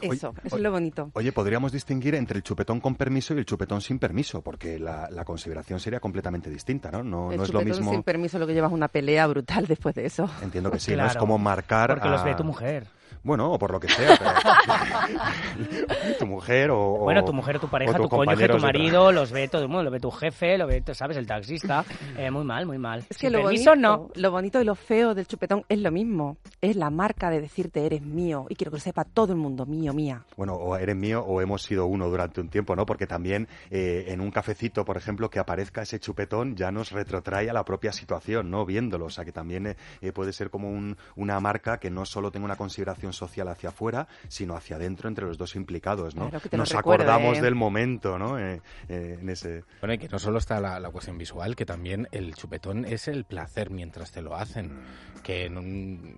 [0.00, 1.10] Eso, eso es lo bonito.
[1.12, 5.08] Oye, podríamos distinguir entre el chupetón con permiso y el chupetón sin permiso, porque la,
[5.10, 7.02] la consideración sería completamente distinta, ¿no?
[7.02, 7.92] No, el no es lo chupetón mismo.
[7.92, 10.30] sin permiso lo que llevas una pelea brutal después de eso.
[10.42, 11.90] Entiendo que sí, no es como marcar.
[11.90, 12.86] Porque los ve a- tu mujer.
[13.22, 14.30] Bueno, o por lo que sea, pero...
[16.18, 16.98] tu mujer o...
[16.98, 19.90] Bueno, tu mujer, tu pareja, tu cónyuge, tu marido, los ve todo el mundo, lo
[19.90, 21.16] ve tu jefe, lo ve, ¿sabes?
[21.16, 21.84] El taxista.
[22.16, 23.04] Eh, muy mal, muy mal.
[23.08, 24.08] Es que lo permiso, bonito, no.
[24.14, 26.38] lo bonito y lo feo del chupetón es lo mismo.
[26.60, 29.66] Es la marca de decirte eres mío y quiero que lo sepa todo el mundo,
[29.66, 30.24] mío, mía.
[30.36, 32.86] Bueno, o eres mío o hemos sido uno durante un tiempo, ¿no?
[32.86, 37.50] Porque también eh, en un cafecito, por ejemplo, que aparezca ese chupetón ya nos retrotrae
[37.50, 38.64] a la propia situación, ¿no?
[38.64, 39.06] Viéndolo.
[39.06, 42.46] O sea, que también eh, puede ser como un- una marca que no solo tenga
[42.46, 46.30] una consideración social hacia afuera, sino hacia adentro entre los dos implicados, ¿no?
[46.30, 47.04] Claro, nos recuerde.
[47.04, 48.38] acordamos del momento, ¿no?
[48.38, 49.64] Eh, eh, en ese...
[49.80, 53.08] Bueno, y que no solo está la, la cuestión visual, que también el chupetón es
[53.08, 54.80] el placer mientras te lo hacen.
[55.22, 55.50] Que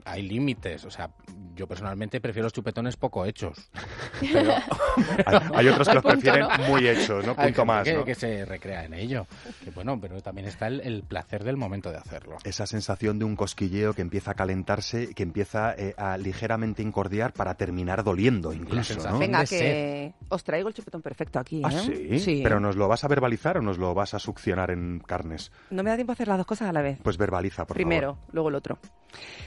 [0.05, 0.85] hay límites.
[0.85, 1.11] O sea,
[1.55, 3.71] yo personalmente prefiero los chupetones poco hechos.
[4.33, 4.53] Pero
[5.27, 6.69] Hay, hay otros que los Punto, prefieren ¿no?
[6.69, 7.33] muy hechos, ¿no?
[7.37, 8.05] hay Punto gente más, que, ¿no?
[8.05, 9.27] que se recrea en ello.
[9.65, 12.37] Que bueno, pero también está el, el placer del momento de hacerlo.
[12.45, 17.33] esa sensación de un cosquilleo que empieza a calentarse, que empieza eh, a ligeramente incordiar
[17.33, 19.19] para terminar doliendo incluso, ¿no?
[19.19, 22.19] Venga, que os traigo el chupetón perfecto aquí, ¿Ah, ¿eh?
[22.19, 22.41] sí?
[22.43, 25.53] ¿Pero nos lo vas a verbalizar o nos lo vas a succionar en carnes?
[25.71, 26.99] No me da tiempo a hacer las dos cosas a la vez.
[27.03, 28.79] Pues verbaliza, por primero, luego el otro.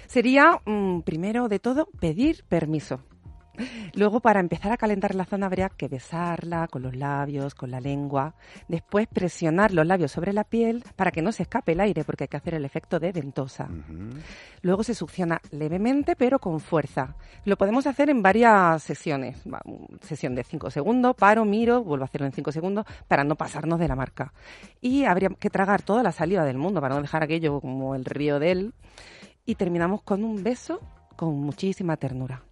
[0.07, 3.01] Sería, mm, primero de todo, pedir permiso.
[3.93, 7.79] Luego, para empezar a calentar la zona, habría que besarla con los labios, con la
[7.79, 8.35] lengua.
[8.67, 12.25] Después, presionar los labios sobre la piel para que no se escape el aire, porque
[12.25, 13.67] hay que hacer el efecto de ventosa.
[14.61, 17.15] Luego se succiona levemente, pero con fuerza.
[17.45, 19.43] Lo podemos hacer en varias sesiones.
[20.01, 23.79] Sesión de 5 segundos, paro, miro, vuelvo a hacerlo en 5 segundos para no pasarnos
[23.79, 24.33] de la marca.
[24.81, 28.05] Y habría que tragar toda la saliva del mundo para no dejar aquello como el
[28.05, 28.73] río de él.
[29.45, 30.79] Y terminamos con un beso
[31.15, 32.44] con muchísima ternura.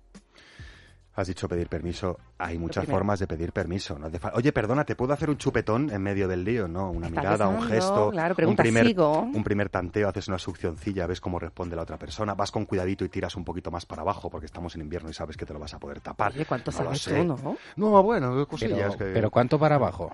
[1.15, 2.17] Has dicho pedir permiso.
[2.39, 3.99] Hay muchas formas de pedir permiso.
[3.99, 6.67] No Oye, perdona, ¿te puedo hacer un chupetón en medio del lío?
[6.67, 9.19] No, una mirada, un gesto, claro, un, primer, ¿sigo?
[9.19, 13.06] un primer tanteo, haces una succioncilla, ves cómo responde la otra persona, vas con cuidadito
[13.06, 15.54] y tiras un poquito más para abajo porque estamos en invierno y sabes que te
[15.54, 16.32] lo vas a poder tapar.
[16.34, 17.58] Oye, ¿cuánto No sabes tú, no?
[17.76, 19.06] No, bueno, Pero, cosillas que...
[19.06, 20.12] pero ¿cuánto para abajo?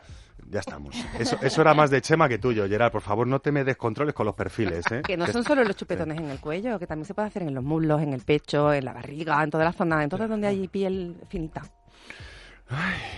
[0.49, 0.95] Ya estamos.
[1.19, 2.91] Eso, eso era más de Chema que tuyo, Gerard.
[2.91, 5.03] Por favor, no te me descontroles con los perfiles, ¿eh?
[5.05, 7.53] Que no son solo los chupetones en el cuello, que también se puede hacer en
[7.53, 10.47] los muslos, en el pecho, en la barriga, en todas las zonas, en todas donde
[10.47, 11.61] hay piel finita.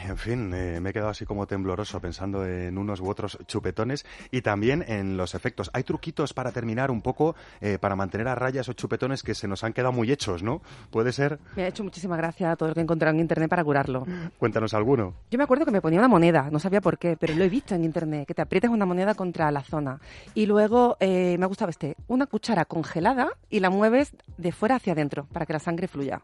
[0.08, 4.06] En fin, eh, me he quedado así como tembloroso pensando en unos u otros chupetones
[4.32, 5.70] y también en los efectos.
[5.74, 9.48] Hay truquitos para terminar un poco, eh, para mantener a raya esos chupetones que se
[9.48, 10.62] nos han quedado muy hechos, ¿no?
[10.90, 11.40] ¿Puede ser?
[11.56, 14.06] Me ha hecho muchísima gracia todo lo que he encontrado en internet para curarlo.
[14.38, 15.14] Cuéntanos alguno.
[15.30, 17.50] Yo me acuerdo que me ponía una moneda, no sabía por qué, pero lo he
[17.50, 20.00] visto en internet, que te aprietas una moneda contra la zona.
[20.34, 24.76] Y luego eh, me ha gustado este, una cuchara congelada y la mueves de fuera
[24.76, 26.22] hacia adentro para que la sangre fluya.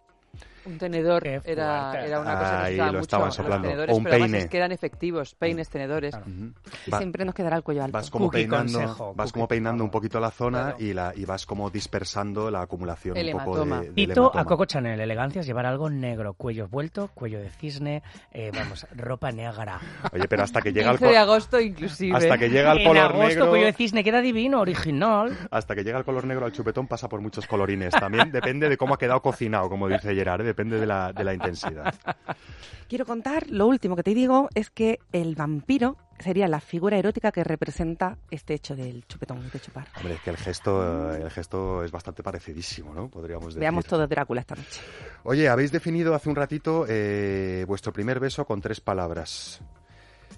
[0.68, 3.02] Un tenedor era, era una cosa que Ahí usaba lo mucho.
[3.02, 3.68] estaban los soplando.
[3.68, 4.38] tenedores, O un pero peine.
[4.40, 6.14] es que eran efectivos, peines, tenedores.
[6.16, 6.52] Ujú.
[6.86, 7.98] Y Va- siempre nos quedará el cuello alto.
[7.98, 10.78] vas como Cookie peinando, consejo, vas cookie, como peinando un poquito la zona Claro.
[10.80, 13.80] y, la, y vas como dispersando la acumulación El un poco hematoma.
[13.82, 18.04] de, del Tito a Coco Chanel, elegancias, llevar algo negro, cuello vuelto, cuello de cisne,
[18.34, 19.80] eh, vamos, ropa negra.
[20.12, 22.18] Oye, pero hasta que llega el 15 de agosto inclusive.
[22.18, 25.38] hasta que llega el en color agosto, negro, cuello de cisne queda divino, original.
[25.50, 27.94] hasta que llega el color negro al chupetón pasa por muchos colorines.
[27.94, 30.54] También depende de cómo ha quedado cocinado, como dice Gerard, ¿eh?
[30.58, 31.94] Depende de la, de la intensidad.
[32.90, 37.32] Quiero contar, lo último que te digo es que el vampiro sería la figura erótica
[37.32, 39.88] que representa este hecho del chupetón, de chupar.
[39.98, 43.08] Hombre, es que el gesto, eh, el gesto es bastante parecidísimo, ¿no?
[43.08, 43.60] Podríamos decir.
[43.60, 44.82] Veamos todo Drácula esta noche.
[45.24, 49.62] Oye, habéis definido hace un ratito eh, vuestro primer beso con tres palabras.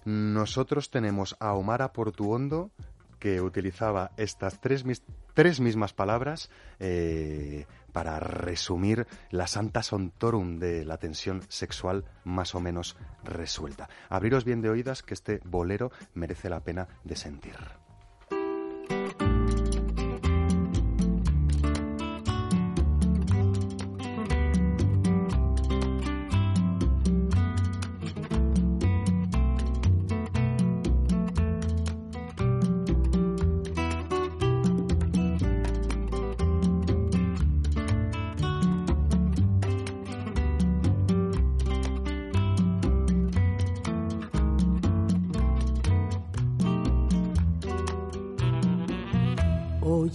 [0.04, 2.72] Nosotros tenemos a Omara Portuondo
[3.20, 5.04] que utilizaba estas tres, mis-
[5.34, 12.60] tres mismas palabras eh, para resumir la santa sontorum de la tensión sexual más o
[12.60, 13.90] menos resuelta.
[14.10, 17.56] Abriros bien de oídas que este bolero merece la pena de sentir.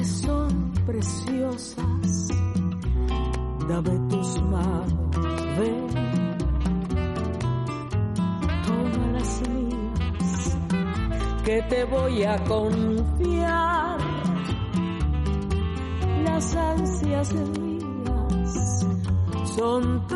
[0.00, 2.28] que son preciosas.
[3.68, 5.16] Dame tus manos,
[5.58, 5.86] ven,
[8.66, 10.56] toma las mías,
[11.44, 13.98] que te voy a confiar.
[16.24, 18.86] Las ansias mías
[19.54, 20.06] son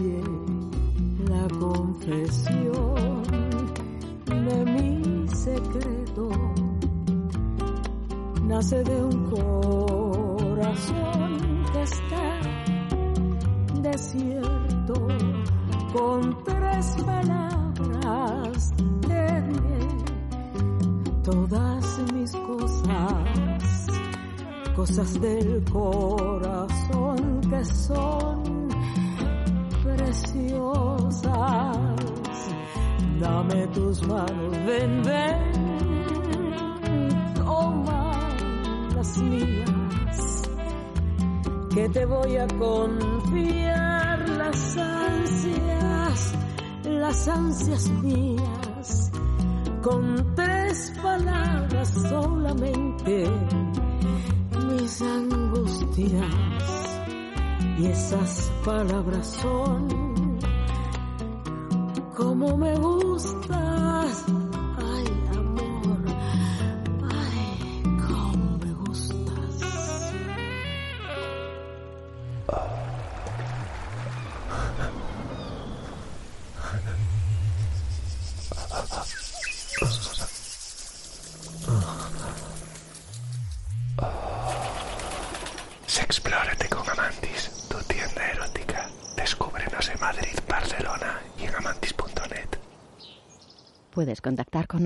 [0.00, 0.22] Oye
[1.28, 2.57] la confesión
[49.98, 53.24] con tres palabras solamente,
[54.68, 56.22] mis angustias
[57.78, 59.97] y esas palabras son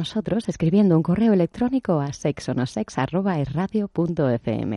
[0.02, 4.76] nosotros escribiendo un correo electrónico a sexonosex.erradio.fm.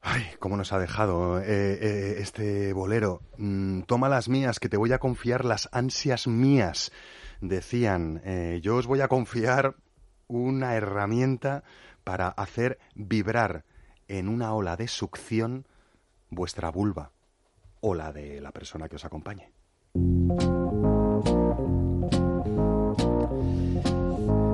[0.00, 3.22] Ay, cómo nos ha dejado eh, eh, este bolero.
[3.36, 6.92] Mm, toma las mías, que te voy a confiar las ansias mías.
[7.40, 9.74] Decían, eh, yo os voy a confiar
[10.28, 11.64] una herramienta
[12.04, 13.64] para hacer vibrar
[14.06, 15.66] en una ola de succión
[16.30, 17.10] vuestra vulva
[17.80, 19.50] o la de la persona que os acompañe.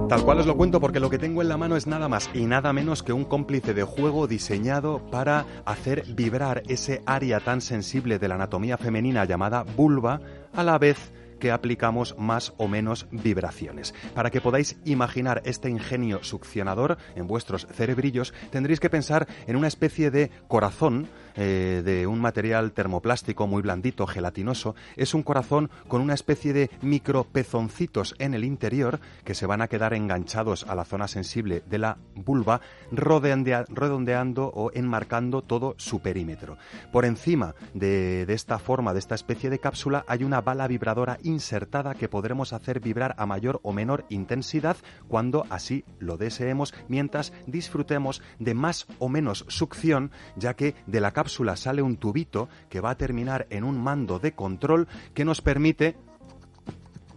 [0.08, 2.28] Tal cual os lo cuento porque lo que tengo en la mano es nada más
[2.34, 7.62] y nada menos que un cómplice de juego diseñado para hacer vibrar ese área tan
[7.62, 10.20] sensible de la anatomía femenina llamada vulva
[10.52, 13.94] a la vez que aplicamos más o menos vibraciones.
[14.14, 19.68] Para que podáis imaginar este ingenio succionador en vuestros cerebrillos, tendréis que pensar en una
[19.68, 24.76] especie de corazón eh, de un material termoplástico muy blandito, gelatinoso.
[24.96, 29.68] Es un corazón con una especie de micropezoncitos en el interior que se van a
[29.68, 32.60] quedar enganchados a la zona sensible de la vulva,
[32.92, 36.56] redondeando o enmarcando todo su perímetro.
[36.92, 41.18] Por encima de, de esta forma, de esta especie de cápsula, hay una bala vibradora
[41.24, 44.76] insertada que podremos hacer vibrar a mayor o menor intensidad
[45.08, 51.10] cuando así lo deseemos, mientras disfrutemos de más o menos succión, ya que de la
[51.10, 51.23] cápsula
[51.56, 55.96] sale un tubito que va a terminar en un mando de control que nos permite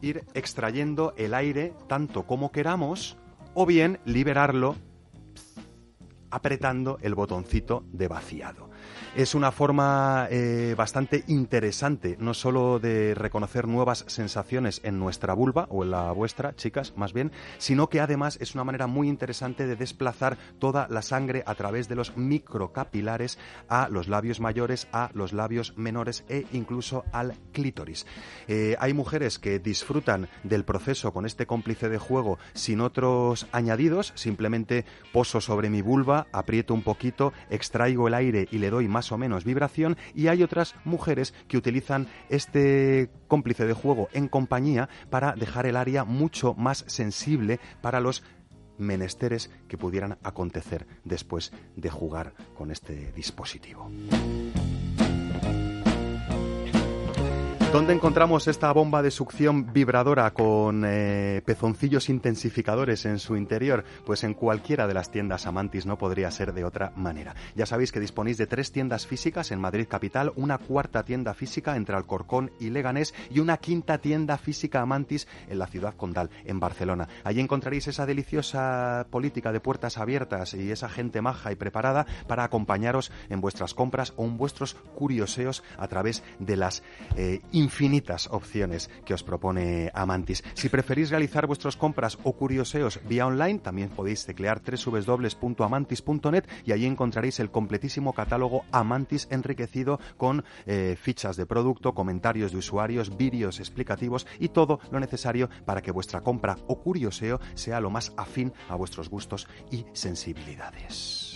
[0.02, 3.18] ir extrayendo el aire tanto como queramos
[3.54, 4.76] o bien liberarlo
[6.30, 8.70] apretando el botoncito de vaciado.
[9.16, 15.68] Es una forma eh, bastante interesante, no solo de reconocer nuevas sensaciones en nuestra vulva,
[15.70, 19.66] o en la vuestra, chicas, más bien, sino que además es una manera muy interesante
[19.66, 25.10] de desplazar toda la sangre a través de los microcapilares a los labios mayores, a
[25.14, 28.06] los labios menores e incluso al clítoris.
[28.48, 34.14] Eh, hay mujeres que disfrutan del proceso con este cómplice de juego sin otros añadidos,
[34.16, 39.12] simplemente poso sobre mi vulva, aprieto un poquito, extraigo el aire y le doy más
[39.12, 44.90] o menos vibración y hay otras mujeres que utilizan este cómplice de juego en compañía
[45.10, 48.24] para dejar el área mucho más sensible para los
[48.78, 53.90] menesteres que pudieran acontecer después de jugar con este dispositivo.
[57.78, 63.84] ¿Dónde encontramos esta bomba de succión vibradora con eh, pezoncillos intensificadores en su interior?
[64.04, 67.36] Pues en cualquiera de las tiendas Amantis no podría ser de otra manera.
[67.54, 71.76] Ya sabéis que disponéis de tres tiendas físicas en Madrid Capital, una cuarta tienda física
[71.76, 76.60] entre Alcorcón y Leganés y una quinta tienda física Amantis en la ciudad condal, en
[76.60, 77.08] Barcelona.
[77.24, 82.44] Allí encontraréis esa deliciosa política de puertas abiertas y esa gente maja y preparada para
[82.44, 86.82] acompañaros en vuestras compras o en vuestros curioseos a través de las
[87.16, 90.42] eh, infinitas opciones que os propone Amantis.
[90.54, 96.86] Si preferís realizar vuestras compras o curioseos vía online, también podéis teclear www.amantis.net y allí
[96.86, 103.60] encontraréis el completísimo catálogo Amantis enriquecido con eh, fichas de producto, comentarios de usuarios, vídeos
[103.60, 108.54] explicativos y todo lo necesario para que vuestra compra o curioseo sea lo más afín
[108.70, 111.34] a vuestros gustos y sensibilidades.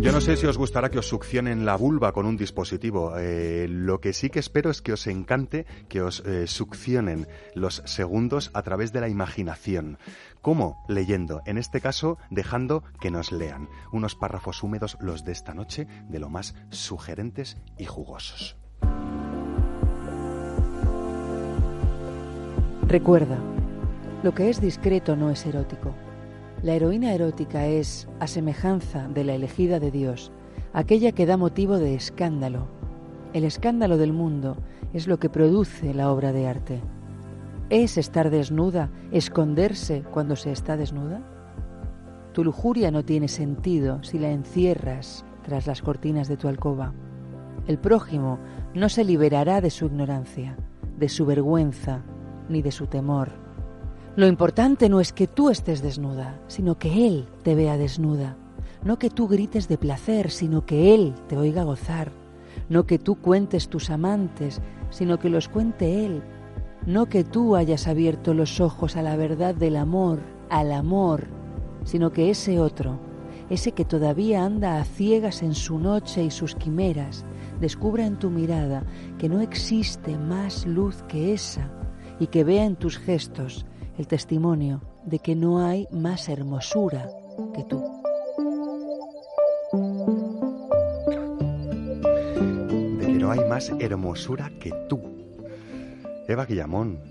[0.00, 3.18] Yo no sé si os gustará que os succionen la vulva con un dispositivo.
[3.18, 7.82] Eh, lo que sí que espero es que os encante que os eh, succionen los
[7.84, 9.98] segundos a través de la imaginación.
[10.40, 10.82] ¿Cómo?
[10.88, 11.42] Leyendo.
[11.44, 13.68] En este caso, dejando que nos lean.
[13.92, 18.56] Unos párrafos húmedos los de esta noche, de lo más sugerentes y jugosos.
[22.88, 23.38] Recuerda,
[24.22, 25.94] lo que es discreto no es erótico.
[26.62, 30.30] La heroína erótica es, a semejanza de la elegida de Dios,
[30.74, 32.68] aquella que da motivo de escándalo.
[33.32, 34.58] El escándalo del mundo
[34.92, 36.82] es lo que produce la obra de arte.
[37.70, 41.22] ¿Es estar desnuda, esconderse cuando se está desnuda?
[42.34, 46.92] Tu lujuria no tiene sentido si la encierras tras las cortinas de tu alcoba.
[47.66, 48.38] El prójimo
[48.74, 50.58] no se liberará de su ignorancia,
[50.98, 52.02] de su vergüenza,
[52.50, 53.30] ni de su temor.
[54.16, 58.36] Lo importante no es que tú estés desnuda, sino que Él te vea desnuda.
[58.82, 62.10] No que tú grites de placer, sino que Él te oiga gozar.
[62.68, 66.22] No que tú cuentes tus amantes, sino que los cuente Él.
[66.86, 71.28] No que tú hayas abierto los ojos a la verdad del amor, al amor,
[71.84, 72.98] sino que ese otro,
[73.48, 77.24] ese que todavía anda a ciegas en su noche y sus quimeras,
[77.60, 78.82] descubra en tu mirada
[79.18, 81.70] que no existe más luz que esa
[82.18, 83.66] y que vea en tus gestos
[84.00, 87.10] el testimonio de que no hay más hermosura
[87.54, 87.84] que tú.
[92.98, 95.02] De que no hay más hermosura que tú.
[96.26, 97.09] Eva Guillamón,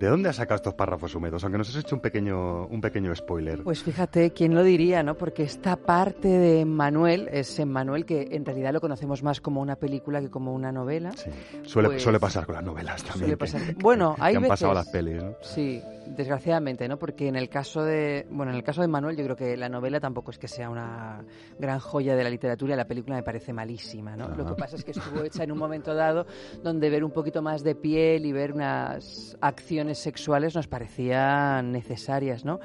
[0.00, 1.44] ¿De dónde has sacado estos párrafos húmedos?
[1.44, 3.62] Aunque nos has hecho un pequeño, un pequeño spoiler.
[3.62, 5.14] Pues fíjate, ¿quién lo diría, no?
[5.14, 9.76] Porque esta parte de Manuel es Manuel que en realidad lo conocemos más como una
[9.76, 11.12] película que como una novela.
[11.12, 11.28] Sí.
[11.64, 13.18] Suele, Pues- suele pasar con las novelas también.
[13.18, 13.60] Suele que- pasar.
[13.62, 15.34] que- Bueno, que hay han pasado a veces- las pelis, ¿no?
[15.42, 15.82] Sí,
[16.16, 16.98] desgraciadamente, ¿no?
[16.98, 19.68] Porque en el caso de, bueno, en el caso de Manuel, yo creo que la
[19.68, 21.22] novela tampoco es que sea una
[21.58, 24.28] gran joya de la literatura la película me parece malísima, ¿no?
[24.28, 24.54] Lo Ajá.
[24.54, 26.24] que pasa es que estuvo hecha en un momento dado
[26.62, 32.44] donde ver un poquito más de piel y ver unas acciones sexuales nos parecían necesarias,
[32.44, 32.60] ¿no?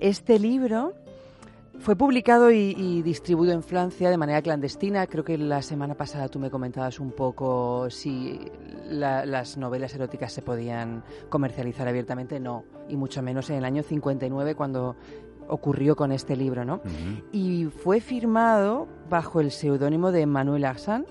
[0.00, 0.94] Este libro
[1.78, 5.06] fue publicado y, y distribuido en Francia de manera clandestina.
[5.06, 8.38] Creo que la semana pasada tú me comentabas un poco si
[8.88, 12.38] la- las novelas eróticas se podían comercializar abiertamente.
[12.40, 14.96] No, y mucho menos en el año 59 cuando
[15.48, 16.80] ocurrió con este libro, ¿no?
[17.32, 21.06] Y fue firmado bajo el seudónimo de Manuel Arsan,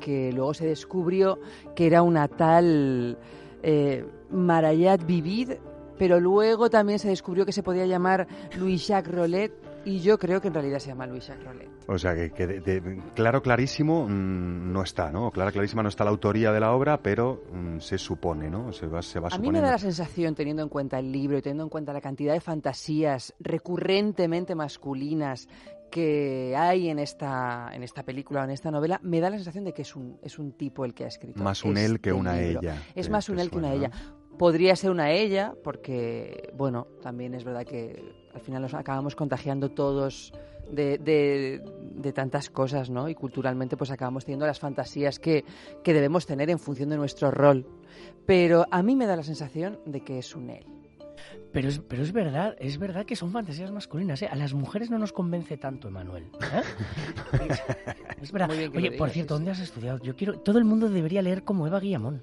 [0.00, 1.40] que luego se descubrió
[1.74, 3.16] que era una tal
[3.64, 5.52] eh, Marayat Vivid,
[5.98, 8.26] pero luego también se descubrió que se podía llamar
[8.58, 9.52] Louis-Jacques Rollet,
[9.86, 11.68] y yo creo que en realidad se llama Louis-Jacques Rollet.
[11.86, 15.30] O sea, que, que de- de- claro, clarísimo mm, no está, ¿no?
[15.30, 18.72] Clara, clarísima no está la autoría de la obra, pero mm, se supone, ¿no?
[18.72, 21.36] Se va, se va A mí me da la sensación, teniendo en cuenta el libro
[21.36, 25.48] y teniendo en cuenta la cantidad de fantasías recurrentemente masculinas
[25.90, 29.64] que hay en esta, en esta película o en esta novela, me da la sensación
[29.64, 31.42] de que es un, es un tipo el que ha escrito.
[31.42, 32.60] Más un él que una libro.
[32.60, 32.82] ella.
[32.94, 33.90] Es más un él que una ella.
[34.38, 38.02] Podría ser una ella, porque, bueno, también es verdad que
[38.34, 40.32] al final nos acabamos contagiando todos
[40.72, 41.62] de, de-
[41.94, 43.08] de tantas cosas, ¿no?
[43.08, 45.44] Y culturalmente pues acabamos teniendo las fantasías que,
[45.84, 47.64] que debemos tener en función de nuestro rol.
[48.26, 50.66] Pero a mí me da la sensación de que es un él.
[51.54, 54.20] Pero es, pero es verdad, es verdad que son fantasías masculinas.
[54.22, 54.26] ¿eh?
[54.26, 56.24] A las mujeres no nos convence tanto, Emanuel.
[56.52, 56.62] ¿eh?
[58.20, 58.50] es verdad.
[58.50, 60.00] Oye, por digas, cierto, ¿dónde has estudiado?
[60.02, 62.22] Yo quiero, todo el mundo debería leer como Eva Guillamón.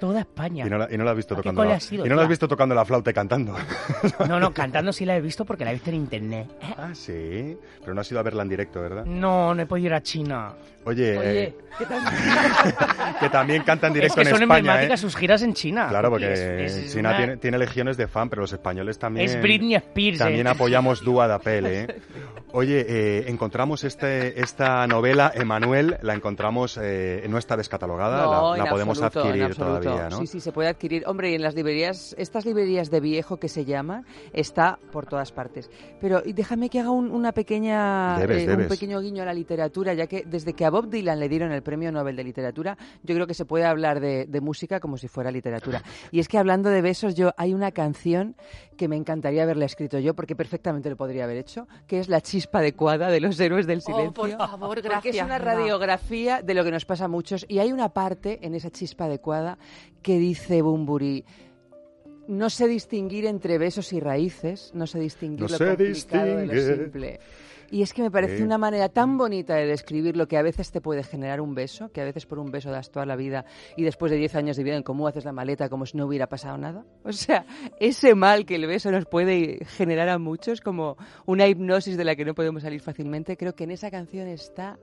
[0.00, 0.66] Toda España.
[0.66, 2.22] Y no, la, y no la has visto ¿A qué tocando la, y no la
[2.22, 3.54] has visto tocando la flauta y cantando.
[4.28, 6.48] No, no, cantando sí la he visto porque la he visto en internet.
[6.62, 6.74] ¿eh?
[6.76, 7.56] ah, sí.
[7.80, 9.04] Pero no has ido a verla en directo, ¿verdad?
[9.04, 10.52] No, no he podido ir a China.
[10.84, 12.00] Oye, Oye, eh, ¿qué tal?
[13.20, 15.02] que también canta en Es directo que en son España, emblemáticas ¿eh?
[15.02, 15.86] sus giras en China.
[15.88, 16.38] Claro, porque es-
[16.76, 19.26] es China una- tiene, tiene legiones de fan, pero los españoles también...
[19.26, 20.18] Es Britney Spears.
[20.18, 20.50] También ¿eh?
[20.50, 21.80] apoyamos Dúa da Pele.
[21.82, 21.86] ¿eh?
[22.52, 28.70] Oye, eh, encontramos este, esta novela, Emanuel, la encontramos, eh, no está descatalogada, No, la,
[28.70, 29.85] podemos absoluto, adquirir absoluto.
[29.92, 30.18] Todavía, ¿no?
[30.20, 31.04] Sí, sí, se puede adquirir.
[31.06, 35.32] Hombre, y en las librerías, estas librerías de viejo que se llama, está por todas
[35.32, 35.70] partes.
[36.00, 38.64] Pero y déjame que haga un- una pequeña, Debes, eh, debes.
[38.66, 41.52] un pequeño guiño a la literatura, ya que desde que a Bob Dylan le dieron
[41.52, 44.96] el Premio Nobel de Literatura, yo creo que se puede hablar de, de música como
[44.96, 45.82] si fuera literatura.
[46.10, 48.36] Y es que hablando de besos, yo hay una canción
[48.76, 52.20] que me encantaría haberla escrito yo, porque perfectamente lo podría haber hecho, que es La
[52.20, 54.10] chispa adecuada de los héroes del silencio.
[54.10, 55.16] Oh, por favor, Porque gracias.
[55.16, 57.44] es una radiografía de lo que nos pasa a muchos.
[57.48, 59.58] Y hay una parte en esa chispa adecuada
[60.02, 61.24] que dice Bumburi.
[62.28, 66.46] No sé distinguir entre besos y raíces, no sé distinguir No lo se complicado de
[66.46, 66.84] lo distingue.
[66.84, 67.20] simple.
[67.70, 70.70] Y es que me parece una manera tan bonita de describir lo que a veces
[70.70, 73.44] te puede generar un beso, que a veces por un beso das toda la vida
[73.76, 76.06] y después de 10 años de vida en común haces la maleta como si no
[76.06, 76.84] hubiera pasado nada.
[77.02, 77.44] O sea,
[77.80, 82.14] ese mal que el beso nos puede generar a muchos, como una hipnosis de la
[82.14, 84.78] que no podemos salir fácilmente, creo que en esa canción está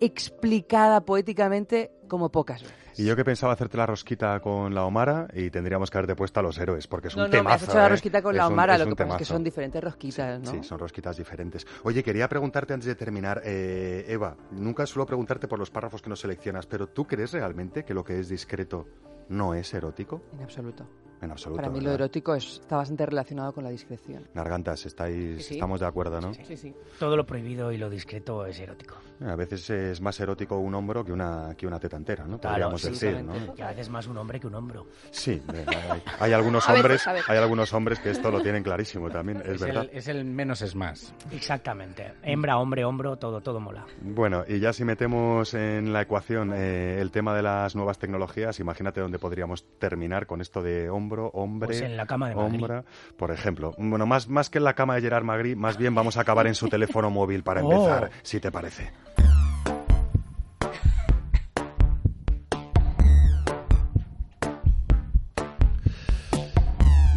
[0.00, 2.81] explicada poéticamente como pocas veces.
[2.96, 6.40] Y yo que pensaba hacerte la rosquita con la Omara y tendríamos que haberte puesto
[6.40, 7.54] a los héroes, porque es no, un no, temazo.
[7.54, 7.88] has hecho la ¿eh?
[7.88, 10.50] rosquita con la Omara, lo que pasa es que son diferentes rosquitas, ¿no?
[10.50, 11.66] Sí, son rosquitas diferentes.
[11.84, 16.10] Oye, quería preguntarte antes de terminar, eh, Eva, nunca suelo preguntarte por los párrafos que
[16.10, 18.86] nos seleccionas, pero ¿tú crees realmente que lo que es discreto
[19.28, 20.22] no es erótico?
[20.34, 20.86] En absoluto.
[21.22, 21.62] En absoluto.
[21.62, 24.26] Para mí lo erótico es- está bastante relacionado con la discreción.
[24.34, 25.54] Gargantas, estáis, Sí, sí.
[25.54, 26.34] estamos de acuerdo, ¿no?
[26.34, 26.74] Sí, sí.
[26.98, 28.96] Todo lo prohibido y lo discreto es erótico.
[29.24, 32.40] A veces es más erótico un hombro que una, que una teta entera, ¿no?
[32.40, 33.54] Claro, Podríamos decir, ¿no?
[33.54, 34.88] Que a veces más un hombre que un hombro.
[35.12, 37.28] Sí, eh, hay, hay algunos A hombres, veces.
[37.30, 39.88] hay algunos hombres que esto lo tienen clarísimo también, es, Es verdad.
[39.92, 41.14] el, es el menos es más.
[41.30, 42.14] Exactamente.
[42.22, 43.84] Hembra, hombre, hombro, todo, todo mola.
[44.00, 48.58] Bueno, y ya si metemos en la ecuación eh, el tema de las nuevas tecnologías,
[48.58, 52.84] imagínate dónde podríamos terminar con esto de hombro, hombre, Pues en la cama de hombra,
[53.16, 53.74] por ejemplo.
[53.78, 56.46] Bueno, más, más que en la cama de Gerard Magri, más bien vamos a acabar
[56.46, 57.70] en su teléfono móvil para Oh.
[57.72, 58.90] empezar, si te parece.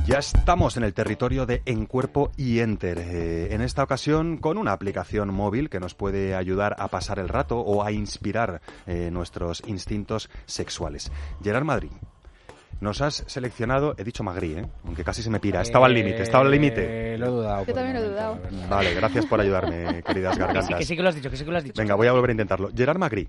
[0.08, 3.00] Ya estamos en el territorio de En Cuerpo y Enter.
[3.00, 7.28] eh, en esta ocasión con una aplicación móvil que nos puede ayudar a pasar el
[7.28, 11.12] rato o a inspirar eh, nuestros instintos sexuales.
[11.44, 11.90] Gerard Madrid,
[12.82, 14.66] nos has seleccionado, he dicho Magri, ¿eh?
[14.86, 17.14] aunque casi se me pira, estaba al límite, estaba al límite.
[17.14, 17.66] Eh, Lo he dudado.
[17.66, 18.40] Yo también lo he dudado.
[18.70, 20.80] Vale, gracias por ayudarme, queridas Que sí, gargantas.
[20.80, 21.82] que sí que lo has dicho, que sí que lo has dicho.
[21.82, 22.70] Venga, voy a volver a intentarlo.
[22.76, 23.28] Gerard Magri,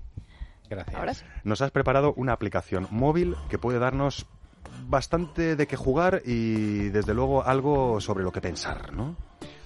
[0.69, 0.95] Gracias.
[0.97, 1.23] Ahora sí.
[1.45, 4.25] nos has preparado una aplicación móvil que puede darnos
[4.85, 9.15] bastante de qué jugar y desde luego algo sobre lo que pensar, ¿no?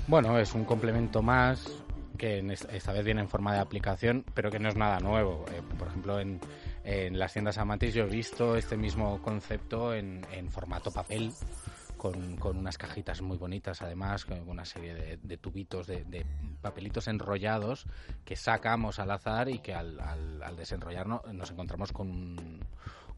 [0.08, 1.72] Bueno, es un complemento más
[2.18, 2.40] que
[2.72, 5.46] esta vez viene en forma de aplicación, pero que no es nada nuevo.
[5.52, 6.40] Eh, por ejemplo, en,
[6.84, 11.32] en las tiendas Amantis yo he visto este mismo concepto en, formato papel,
[11.98, 16.26] con, unas cajitas muy bonitas, además, con una serie de, de tubitos, de, de
[16.62, 17.86] papelitos enrollados
[18.26, 22.66] que sacamos al azar y que al, al, al desenrollarnos nos encontramos con, un-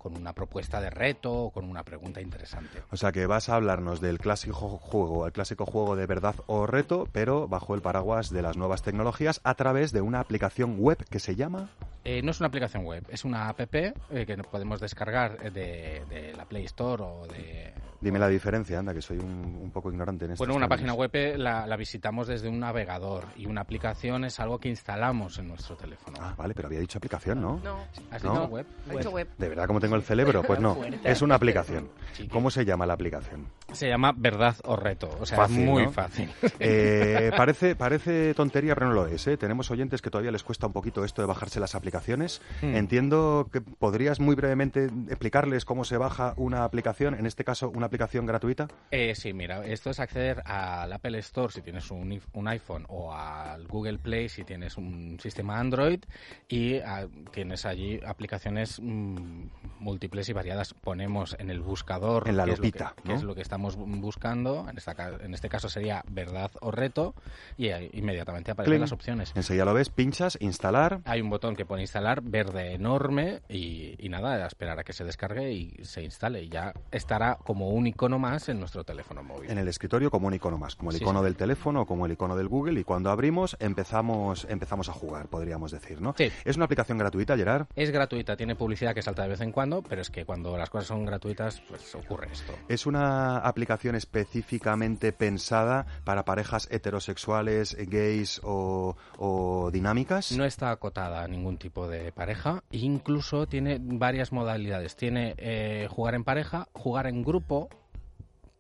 [0.04, 2.84] con una propuesta de reto o con una pregunta interesante.
[2.92, 6.68] O sea que vas a hablarnos del clásico juego, el clásico juego de verdad o
[6.68, 10.98] reto, pero bajo el paraguas de las nuevas tecnologías a través de una aplicación web
[11.10, 11.70] que se llama...
[12.04, 16.34] Eh, no es una aplicación web, es una app eh, que podemos descargar de, de
[16.36, 17.74] la Play Store o de...
[18.04, 20.42] Dime la diferencia, anda, que soy un, un poco ignorante en esto.
[20.42, 24.42] Bueno, una página web eh, la, la visitamos desde un navegador y una aplicación es
[24.42, 26.18] algo que instalamos en nuestro teléfono.
[26.20, 27.62] Ah, vale, pero había dicho aplicación, ¿no?
[27.64, 27.78] No,
[28.12, 28.32] ¿Has ¿no?
[28.34, 28.66] dicho web?
[28.90, 29.28] ha dicho web.
[29.38, 30.78] De verdad, como tengo el cerebro, pues no.
[31.06, 31.88] Es una aplicación.
[32.14, 32.28] Chiqui.
[32.28, 33.48] ¿Cómo se llama la aplicación?
[33.72, 35.92] Se llama Verdad o Reto, o sea, Fácil, es muy ¿no?
[35.92, 36.30] fácil.
[36.60, 39.26] Eh, parece, parece tontería, pero no lo es.
[39.28, 39.38] ¿eh?
[39.38, 42.42] Tenemos oyentes que todavía les cuesta un poquito esto de bajarse las aplicaciones.
[42.62, 42.76] Hmm.
[42.76, 47.86] Entiendo que podrías muy brevemente explicarles cómo se baja una aplicación, en este caso una
[47.86, 48.68] aplicación gratuita.
[48.92, 53.14] Eh, sí, mira, esto es acceder al Apple Store si tienes un, un iPhone o
[53.14, 56.00] al Google Play si tienes un sistema Android
[56.48, 59.46] y ah, tienes allí aplicaciones mm,
[59.80, 60.74] múltiples y variadas.
[60.74, 63.16] Ponemos en el buscador En la que- lupita, qué ¿no?
[63.16, 64.68] es lo que estamos bu- buscando.
[64.70, 67.14] En, esta, en este caso sería verdad o reto
[67.58, 68.82] y ahí inmediatamente aparecen Cling.
[68.82, 69.32] las opciones.
[69.36, 71.02] Enseguida lo ves, pinchas, instalar.
[71.06, 74.94] Hay un botón que pone instalar, verde enorme, y, y nada, a esperar a que
[74.94, 76.44] se descargue y se instale.
[76.44, 79.50] Y ya estará como un icono más en nuestro teléfono móvil.
[79.50, 81.26] En el escritorio como un icono más, como el Sí, icono sí.
[81.26, 85.28] del teléfono o como el icono del Google y cuando abrimos empezamos empezamos a jugar,
[85.28, 86.14] podríamos decir, ¿no?
[86.18, 86.32] Sí.
[86.46, 87.68] Es una aplicación gratuita, Gerard.
[87.76, 90.70] Es gratuita, tiene publicidad que salta de vez en cuando, pero es que cuando las
[90.70, 92.54] cosas son gratuitas, pues ocurre esto.
[92.68, 100.32] Es una aplicación específicamente pensada para parejas heterosexuales, gays o, o dinámicas.
[100.34, 104.96] No está acotada a ningún tipo de pareja, incluso tiene varias modalidades.
[104.96, 107.70] Tiene eh, jugar en pareja, jugar en grupo,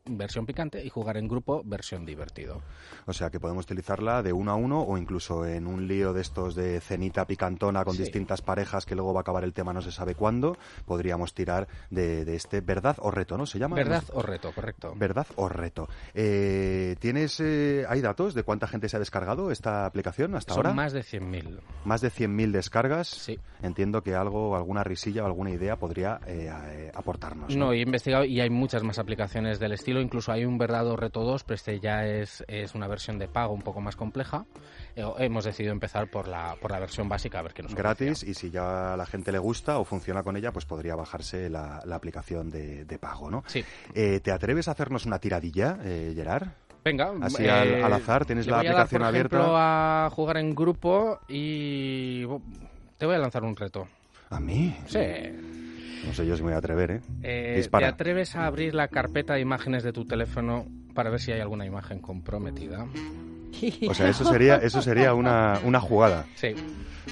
[0.06, 2.62] versión picante, y jugar en grupo, versión divertido.
[3.06, 6.22] O sea que podemos utilizarla de uno a uno o incluso en un lío de
[6.22, 8.04] estos de cenita picantona con Sí.
[8.04, 10.58] distintas parejas que luego va a acabar el tema no se sabe cuándo.
[10.86, 13.46] Podríamos tirar de, de este verdad o reto, ¿no?
[13.46, 14.52] Se llama ¿Verdad o reto?
[14.54, 14.94] Correcto.
[14.96, 15.88] ¿Verdad o reto?
[16.14, 20.66] Eh, ¿Tienes, eh, hay datos de cuánta gente se ha descargado esta aplicación hasta Son
[20.66, 20.76] ahora?
[20.76, 21.60] más de 100.000.
[21.86, 23.08] Más de 100.000 descargas.
[23.08, 23.40] Sí.
[23.62, 27.56] Entiendo que algo, alguna risilla o alguna idea podría eh, aportarnos.
[27.56, 29.93] No, he investigado y hay muchas más aplicaciones del estilo.
[30.02, 33.54] Incluso hay un verdadero reto 2, pero este ya es, es una versión de pago
[33.54, 34.46] un poco más compleja.
[34.96, 38.10] Eh, hemos decidido empezar por la, por la versión básica a ver qué nos gratis
[38.24, 38.32] ofrecía.
[38.32, 41.50] y si ya a la gente le gusta o funciona con ella, pues podría bajarse
[41.50, 43.44] la, la aplicación de, de pago, ¿no?
[43.48, 43.64] Sí.
[43.94, 46.48] Eh, ¿Te atreves a hacernos una tiradilla, eh, Gerard?
[46.86, 49.38] Venga, Así eh, al, al azar, tienes la voy a dar, aplicación por abierta.
[49.38, 52.26] ejemplo, a jugar en grupo y
[52.98, 53.88] te voy a lanzar un reto.
[54.30, 54.76] ¿A mí?
[54.88, 55.00] Sí.
[56.06, 57.02] No sé yo si me voy a atrever, ¿eh?
[57.22, 57.88] Eh, ¿Te Dispara.
[57.90, 61.66] atreves a abrir la carpeta de imágenes de tu teléfono para ver si hay alguna
[61.66, 62.86] imagen comprometida?
[63.90, 66.26] O sea, eso sería, eso sería una, una jugada.
[66.36, 66.54] Sí.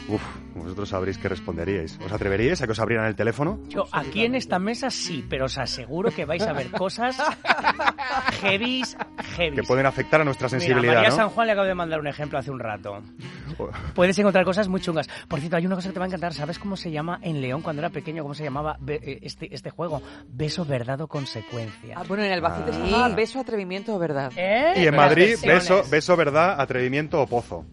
[0.08, 0.22] Uf,
[0.56, 2.00] vosotros sabréis qué responderíais.
[2.04, 3.60] ¿Os atreveríais a que os abrieran el teléfono?
[3.68, 7.18] Yo aquí en esta mesa sí, pero os aseguro que vais a ver cosas
[8.42, 8.96] heavies,
[9.38, 9.62] heavies.
[9.62, 11.16] Que pueden afectar a nuestra Mira, sensibilidad, María ¿no?
[11.16, 13.02] San Juan le acabo de mandar un ejemplo hace un rato.
[13.94, 15.08] Puedes encontrar cosas muy chungas.
[15.28, 16.34] Por cierto, hay una cosa que te va a encantar.
[16.34, 18.24] ¿Sabes cómo se llama en León cuando era pequeño?
[18.24, 20.02] ¿Cómo se llamaba eh, este, este juego?
[20.30, 21.96] Beso, verdad o consecuencia.
[21.98, 22.86] Ah, bueno, en Albacete se Ah.
[22.86, 24.32] llamaba beso, atrevimiento o verdad.
[24.36, 24.74] ¿Eh?
[24.78, 27.66] Y en Madrid, beso, beso, verdad, atrevimiento o pozo.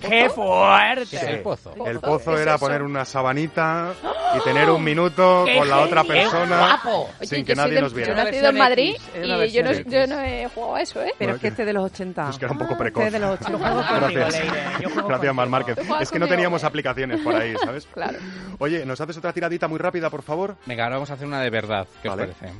[0.00, 1.04] ¡Qué fuerte!
[1.10, 1.74] ¿Qué es el pozo?
[1.84, 2.64] El Pozo, pozo ¿es era eso?
[2.64, 3.92] poner una sabanita
[4.34, 7.10] y tener un minuto ¡Qué con la otra persona ¡Guapo!
[7.20, 8.24] sin Oye, que yo soy nadie de- nos Yo viera.
[8.24, 11.12] nacido en Madrid X, una y yo no, yo no he jugado a eso, ¿eh?
[11.18, 12.30] Pero es que este de los 80.
[12.30, 13.04] Es que era un poco Este precoz.
[13.04, 13.58] es de los Yo 80.
[13.58, 15.06] juego contigo, Gracias.
[15.06, 15.48] Gracias, Mar.
[15.50, 15.76] Márquez.
[15.78, 16.28] Es que no conmigo.
[16.28, 17.86] teníamos aplicaciones por ahí, ¿sabes?
[17.92, 18.18] Claro.
[18.60, 20.56] Oye, ¿nos haces otra tiradita muy rápida, por favor?
[20.64, 21.86] Venga, ahora vamos a hacer una de verdad.
[22.02, 22.22] ¿Qué Vale.
[22.22, 22.54] os parece?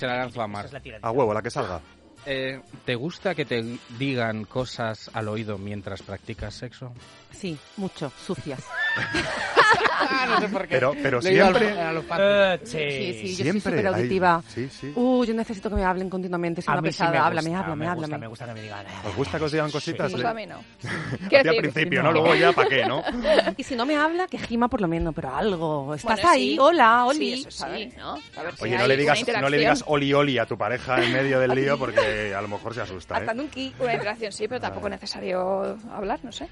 [0.00, 0.66] Se la lanzo a Mar.
[0.66, 0.74] Es.
[1.00, 1.80] A huevo, la que salga.
[2.26, 3.62] Eh, ¿Te gusta que te
[3.98, 6.92] digan cosas al oído mientras practicas sexo?
[7.34, 8.60] Sí, mucho, sucias.
[10.28, 10.74] no sé por qué.
[10.74, 11.80] Pero, pero Le ido al- siempre...
[11.80, 12.24] a lo fácil.
[12.26, 14.42] Eh, Sí, sí, yo soy Siempre súper hay- auditiva.
[14.48, 14.92] Sí, sí.
[14.94, 17.10] Uh, yo necesito que me hablen continuamente, soy A una sí pesada.
[17.10, 18.06] me háblame, háblame, me háblame.
[18.06, 18.86] gusta, me gusta que me digan.
[19.06, 20.10] ¿Os gusta que os digan cositas?
[20.12, 20.56] Pues Le- a mí no.
[21.26, 21.60] A ¿Qué ti al decir?
[21.72, 22.12] principio, No.
[22.12, 23.02] Luego ya, ¿para qué, no?
[23.56, 25.94] Y si no me habla, que gima por lo menos, pero algo.
[25.94, 26.50] ¿Estás Bueno, ahí?
[26.52, 26.58] sí.
[26.60, 27.32] Hola, Sí, Oli.
[27.32, 28.12] eso sí, ¿no?
[28.36, 29.58] A ver si Oye, no hay le, una digas, no le interacción.
[29.60, 32.80] digas oli oli a tu pareja en medio del lío porque a lo mejor se
[32.82, 33.34] asusta, Hasta ¿eh?
[33.34, 33.60] nunca.
[33.80, 36.48] Una interacción sí, pero tampoco es necesario hablar, no sé.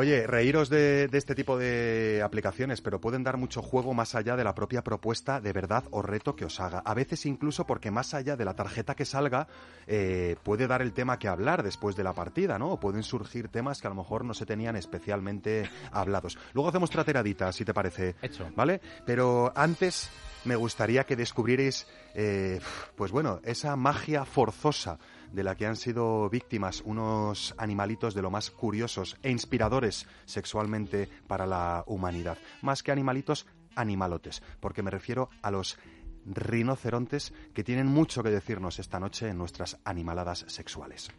[0.00, 4.36] Oye, reíros de, de este tipo de aplicaciones, pero pueden dar mucho juego más allá
[4.36, 6.78] de la propia propuesta de verdad o reto que os haga.
[6.84, 9.48] A veces incluso porque más allá de la tarjeta que salga,
[9.88, 12.68] eh, puede dar el tema que hablar después de la partida, ¿no?
[12.74, 16.38] O pueden surgir temas que a lo mejor no se tenían especialmente hablados.
[16.52, 18.14] Luego hacemos trateradita, si te parece.
[18.22, 18.52] Hecho.
[18.54, 18.80] ¿Vale?
[19.04, 20.10] Pero antes
[20.44, 22.60] me gustaría que descubrierais, eh,
[22.94, 25.00] pues bueno, esa magia forzosa
[25.32, 31.08] de la que han sido víctimas unos animalitos de lo más curiosos e inspiradores sexualmente
[31.26, 32.38] para la humanidad.
[32.62, 35.78] Más que animalitos, animalotes, porque me refiero a los
[36.26, 41.10] rinocerontes que tienen mucho que decirnos esta noche en nuestras animaladas sexuales.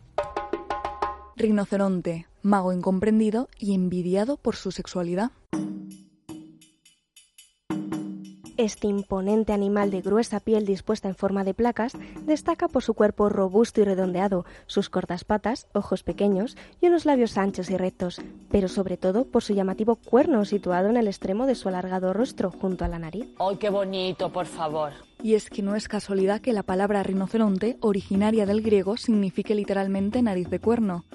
[1.35, 5.31] Rinoceronte, mago incomprendido y envidiado por su sexualidad.
[8.59, 11.93] Este imponente animal de gruesa piel dispuesta en forma de placas
[12.25, 17.37] destaca por su cuerpo robusto y redondeado, sus cortas patas, ojos pequeños y unos labios
[17.37, 21.55] anchos y rectos, pero sobre todo por su llamativo cuerno situado en el extremo de
[21.55, 23.29] su alargado rostro junto a la nariz.
[23.39, 24.91] ¡Ay, qué bonito, por favor!
[25.23, 30.21] Y es que no es casualidad que la palabra rinoceronte, originaria del griego, signifique literalmente
[30.21, 31.05] nariz de cuerno.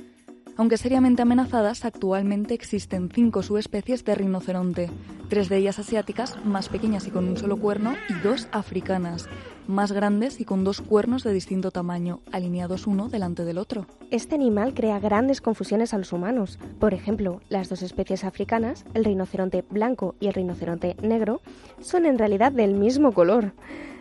[0.56, 4.88] Aunque seriamente amenazadas, actualmente existen cinco subespecies de rinoceronte,
[5.28, 9.28] tres de ellas asiáticas, más pequeñas y con un solo cuerno, y dos africanas,
[9.66, 13.86] más grandes y con dos cuernos de distinto tamaño, alineados uno delante del otro.
[14.12, 16.60] Este animal crea grandes confusiones a los humanos.
[16.78, 21.40] Por ejemplo, las dos especies africanas, el rinoceronte blanco y el rinoceronte negro,
[21.80, 23.54] son en realidad del mismo color.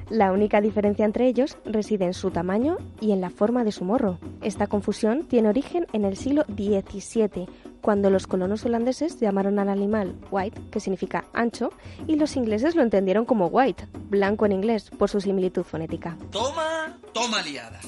[0.09, 3.83] La única diferencia entre ellos reside en su tamaño y en la forma de su
[3.83, 4.19] morro.
[4.41, 7.47] Esta confusión tiene origen en el siglo XVII,
[7.81, 11.71] cuando los colonos holandeses llamaron al animal white, que significa ancho,
[12.07, 16.17] y los ingleses lo entendieron como white, blanco en inglés, por su similitud fonética.
[16.31, 17.79] Toma, toma liada.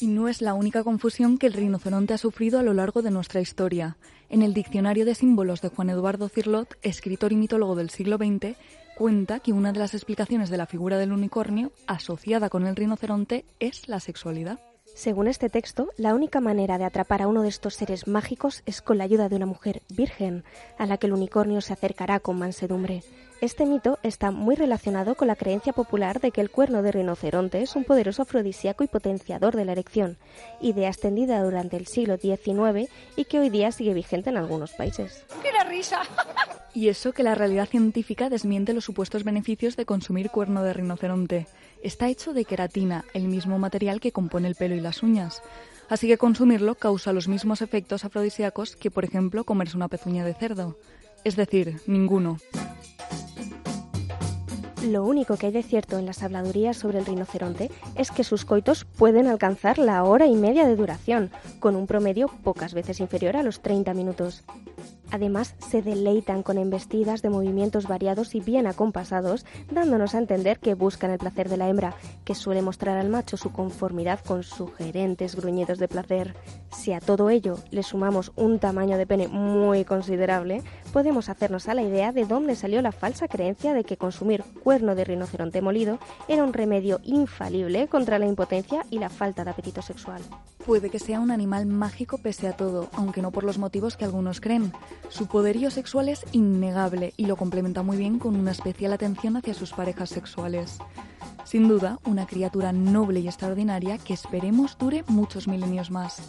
[0.00, 3.10] Y no es la única confusión que el rinoceronte ha sufrido a lo largo de
[3.10, 3.96] nuestra historia.
[4.28, 8.56] En el Diccionario de Símbolos de Juan Eduardo Cirlot, escritor y mitólogo del siglo XX,
[8.94, 13.44] cuenta que una de las explicaciones de la figura del unicornio asociada con el rinoceronte
[13.58, 14.58] es la sexualidad.
[14.94, 18.80] Según este texto, la única manera de atrapar a uno de estos seres mágicos es
[18.80, 20.44] con la ayuda de una mujer virgen,
[20.78, 23.02] a la que el unicornio se acercará con mansedumbre.
[23.40, 27.60] Este mito está muy relacionado con la creencia popular de que el cuerno de rinoceronte
[27.60, 30.16] es un poderoso afrodisíaco y potenciador de la erección,
[30.60, 35.24] idea extendida durante el siglo XIX y que hoy día sigue vigente en algunos países.
[35.42, 36.02] ¡Qué la risa!
[36.72, 41.46] Y eso que la realidad científica desmiente los supuestos beneficios de consumir cuerno de rinoceronte.
[41.84, 45.42] Está hecho de queratina, el mismo material que compone el pelo y las uñas.
[45.90, 50.32] Así que consumirlo causa los mismos efectos afrodisíacos que, por ejemplo, comerse una pezuña de
[50.32, 50.78] cerdo.
[51.24, 52.38] Es decir, ninguno.
[54.84, 58.44] Lo único que hay de cierto en las habladurías sobre el rinoceronte es que sus
[58.44, 63.38] coitos pueden alcanzar la hora y media de duración, con un promedio pocas veces inferior
[63.38, 64.44] a los 30 minutos.
[65.10, 70.74] Además, se deleitan con embestidas de movimientos variados y bien acompasados, dándonos a entender que
[70.74, 75.36] buscan el placer de la hembra, que suele mostrar al macho su conformidad con sugerentes
[75.36, 76.34] gruñidos de placer.
[76.72, 80.62] Si a todo ello le sumamos un tamaño de pene muy considerable,
[80.92, 84.42] podemos hacernos a la idea de dónde salió la falsa creencia de que consumir
[84.74, 89.50] cuerno de rinoceronte molido era un remedio infalible contra la impotencia y la falta de
[89.50, 90.20] apetito sexual.
[90.66, 94.04] Puede que sea un animal mágico pese a todo, aunque no por los motivos que
[94.04, 94.72] algunos creen.
[95.10, 99.54] Su poderío sexual es innegable y lo complementa muy bien con una especial atención hacia
[99.54, 100.78] sus parejas sexuales.
[101.44, 106.20] Sin duda, una criatura noble y extraordinaria que esperemos dure muchos milenios más.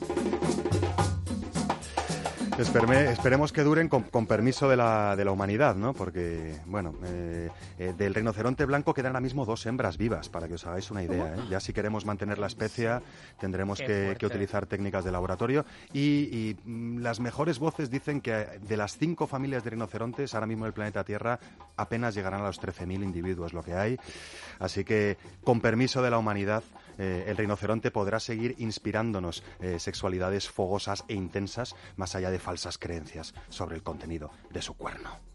[2.57, 5.93] Esperme- esperemos que duren con, con permiso de la, de la humanidad, ¿no?
[5.93, 10.53] Porque, bueno, eh, eh, del rinoceronte blanco quedan ahora mismo dos hembras vivas, para que
[10.53, 11.35] os hagáis una idea.
[11.35, 11.39] ¿eh?
[11.49, 12.99] Ya si queremos mantener la especie,
[13.39, 15.65] tendremos que utilizar técnicas de laboratorio.
[15.91, 18.31] Y, y, mm, las mejores voces dicen que
[18.61, 21.39] de las cinco familias de rinocerontes, ahora mismo en el planeta Tierra,
[21.75, 23.97] apenas llegarán a los 13.000 individuos, lo que hay.
[24.59, 26.63] Así que, con permiso de la humanidad,
[26.97, 32.77] eh, el rinoceronte podrá seguir inspirándonos eh, sexualidades fogosas e intensas, más allá de falsas
[32.77, 35.34] creencias sobre el contenido de su cuerno.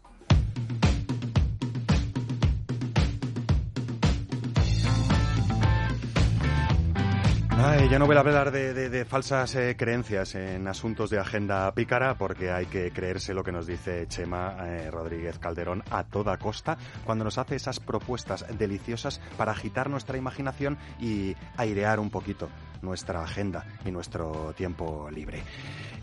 [7.63, 12.15] Ay, ya no voy a hablar de, falsas eh, creencias en asuntos de agenda pícara
[12.15, 16.75] porque hay que creerse lo que nos dice Chema eh, Rodríguez Calderón a toda costa
[17.05, 22.49] cuando nos hace esas propuestas deliciosas para agitar nuestra imaginación y airear un poquito
[22.81, 25.43] nuestra agenda y nuestro tiempo libre.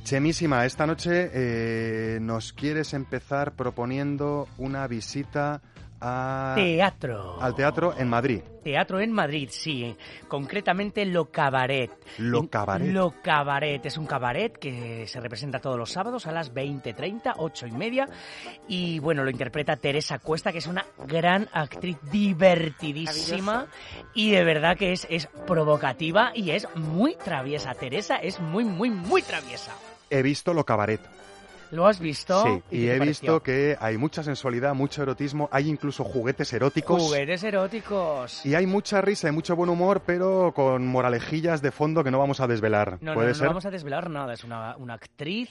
[0.05, 5.61] Chemísima, esta noche eh, nos quieres empezar proponiendo una visita
[6.01, 7.41] a- Teatro.
[7.41, 8.41] al teatro en Madrid.
[8.63, 9.97] Teatro en Madrid, sí.
[10.29, 11.91] Concretamente Lo Cabaret.
[12.19, 12.89] Lo Cabaret.
[12.93, 13.85] Lo Cabaret.
[13.87, 18.09] Es un cabaret que se representa todos los sábados a las 20.30, 8 y media.
[18.69, 23.67] Y bueno, lo interpreta Teresa Cuesta, que es una gran actriz divertidísima.
[24.15, 27.75] Y de verdad que es, es provocativa y es muy traviesa.
[27.75, 29.73] Teresa es muy, muy, muy traviesa.
[30.11, 31.01] He visto lo cabaret.
[31.71, 32.43] ¿Lo has visto?
[32.45, 37.03] Sí, y te he visto que hay mucha sensualidad, mucho erotismo, hay incluso juguetes eróticos.
[37.03, 38.45] Juguetes eróticos.
[38.47, 42.19] Y hay mucha risa y mucho buen humor, pero con moralejillas de fondo que no
[42.19, 42.99] vamos a desvelar.
[43.01, 43.49] No, no, ¿Puede no, no ser?
[43.49, 44.33] vamos a desvelar nada.
[44.33, 45.51] Es una, una actriz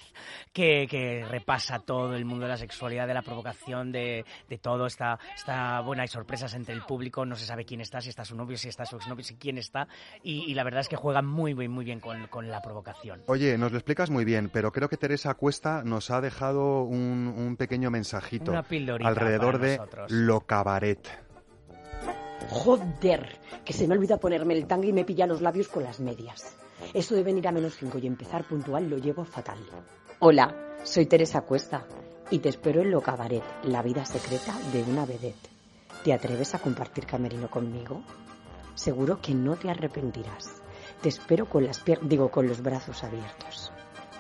[0.54, 4.88] que, que repasa todo el mundo de la sexualidad, de la provocación, de, de todo.
[4.88, 7.26] Está, está, bueno, hay sorpresas entre el público.
[7.26, 9.58] No se sabe quién está, si está su novio, si está su exnovio, si quién
[9.58, 9.88] está.
[10.24, 13.22] Y, y la verdad es que juega muy, muy, muy bien con, con la provocación.
[13.28, 17.34] Oye, nos lo explicas muy bien, pero creo que Teresa Cuesta nos ha dejado un,
[17.38, 20.12] un pequeño mensajito alrededor de nosotros.
[20.12, 21.08] lo cabaret.
[22.50, 26.00] Joder, que se me olvida ponerme el tanga y me pilla los labios con las
[26.00, 26.56] medias.
[26.94, 29.58] Eso de venir a menos 5 y empezar puntual lo llevo fatal.
[30.20, 31.86] Hola, soy Teresa Cuesta
[32.30, 35.50] y te espero en Lo Cabaret, la vida secreta de una vedette.
[36.04, 38.02] ¿Te atreves a compartir camerino conmigo?
[38.76, 40.62] Seguro que no te arrepentirás.
[41.02, 43.72] Te espero con las pier- digo con los brazos abiertos.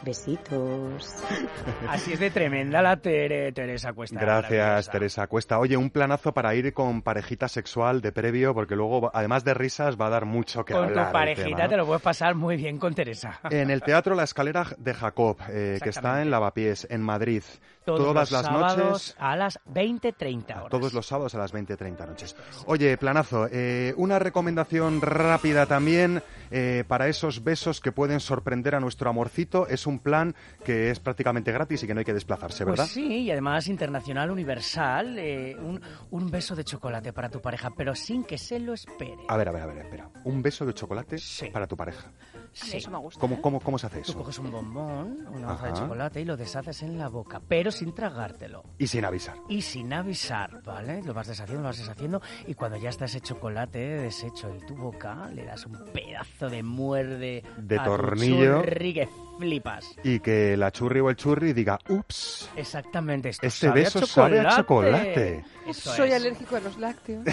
[0.04, 1.16] Besitos.
[1.90, 4.20] Así es de tremenda la Tere- Teresa Cuesta.
[4.20, 5.60] Gracias, Teresa Cuesta.
[5.60, 10.00] Oye, un planazo para ir con parejita sexual de previo, porque luego, además de risas,
[10.00, 11.06] va a dar mucho que Con hablar.
[11.06, 11.70] tu el parejita tema, ¿no?
[11.70, 13.40] te lo puedes pasar muy bien con Teresa.
[13.50, 17.44] En el Teatro La Escalera de Jacob, eh, que está en Lavapiés, en Madrid.
[17.88, 19.16] Todos Todas los las sábados noches.
[19.18, 20.70] a las 20.30 horas.
[20.70, 22.36] Todos los sábados a las 20.30 noches.
[22.66, 26.22] Oye, planazo, eh, una recomendación rápida también
[26.52, 29.68] eh, para esos besos que pueden sorprender a nuestro amorcito.
[29.70, 30.36] Es un plan
[30.66, 32.84] que es prácticamente gratis y que no hay que desplazarse, ¿verdad?
[32.84, 35.82] Pues sí, y además internacional, universal, eh, un,
[36.12, 39.16] un beso de chocolate para tu pareja, pero sin que se lo espere.
[39.30, 40.10] A ver, a ver, a ver, espera.
[40.26, 41.16] Un beso de chocolate
[41.54, 42.12] para tu pareja.
[42.58, 42.78] Sí.
[42.78, 43.20] Eso me gusta.
[43.20, 44.18] ¿Cómo, cómo, cómo se hace Tú eso?
[44.20, 47.94] coges un bombón, una hoja de chocolate y lo deshaces en la boca, pero sin
[47.94, 48.64] tragártelo.
[48.80, 49.36] Y sin avisar.
[49.48, 51.04] Y sin avisar, ¿vale?
[51.04, 54.76] Lo vas deshaciendo, lo vas deshaciendo y cuando ya está ese chocolate deshecho en tu
[54.76, 58.62] boca, le das un pedazo de muerde De a tu tornillo.
[58.64, 59.96] churri que flipas.
[60.04, 64.06] Y que la churri o el churri diga, ups, Exactamente, esto este sabe a beso
[64.06, 65.44] sabe a chocolate.
[65.68, 66.16] Eso Soy es.
[66.16, 67.24] alérgico a los lácteos.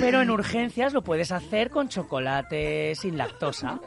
[0.00, 3.78] Pero en urgencias lo puedes hacer con chocolate sin lactosa.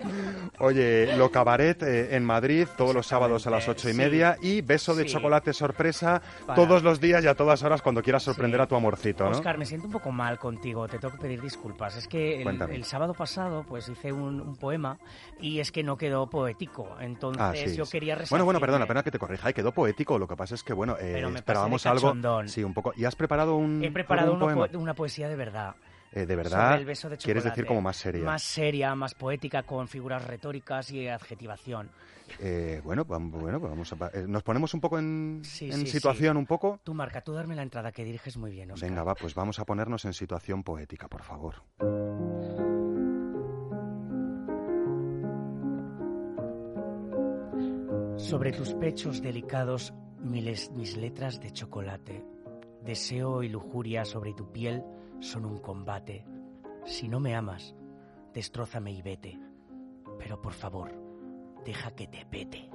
[0.59, 3.97] Oye, lo cabaret eh, en Madrid todos los sábados a las ocho y sí.
[3.97, 5.09] media y beso de Sí.
[5.13, 8.75] chocolate sorpresa Para- todos los días y a todas horas cuando quieras sorprender a tu
[8.75, 9.31] amorcito, ¿no?
[9.31, 11.95] Oscar, me siento un poco mal contigo, te tengo que pedir disculpas.
[11.97, 14.97] Es que el, el sábado pasado pues hice un, un poema
[15.39, 16.95] y es que no quedó poético.
[16.99, 18.59] Entonces Ah, sí, yo quería Bueno, bueno, resarcirme.
[18.59, 20.19] perdona, perdona que te corrija, quedó poético.
[20.19, 22.13] Lo que pasa es que, bueno, eh, Pero me esperábamos algo.
[22.47, 22.93] Sí, un poco.
[22.95, 24.67] ¿Y has preparado un, He preparado un una, poema?
[24.67, 25.75] po- una poesía de verdad.
[26.11, 28.23] Eh, de verdad, el beso de quieres decir como más seria.
[28.23, 31.89] Más seria, más poética, con figuras retóricas y adjetivación.
[32.39, 35.79] Eh, bueno, vam- bueno, pues vamos a, eh, nos ponemos un poco en, Sí, en
[35.81, 36.39] sí, situación sí.
[36.39, 36.79] un poco.
[36.83, 38.89] Tú, Marca, tú darme la entrada que diriges muy bien, Oscar.
[38.89, 41.55] Venga, va, pues vamos a ponernos en situación poética, por favor.
[48.17, 52.23] Sobre tus pechos delicados, miles, mis letras de chocolate.
[52.81, 54.83] Deseo y lujuria sobre tu piel
[55.19, 56.25] son un combate.
[56.85, 57.75] Si no me amas,
[58.33, 59.39] destrózame y vete.
[60.17, 60.91] Pero por favor,
[61.65, 62.69] deja que te pete.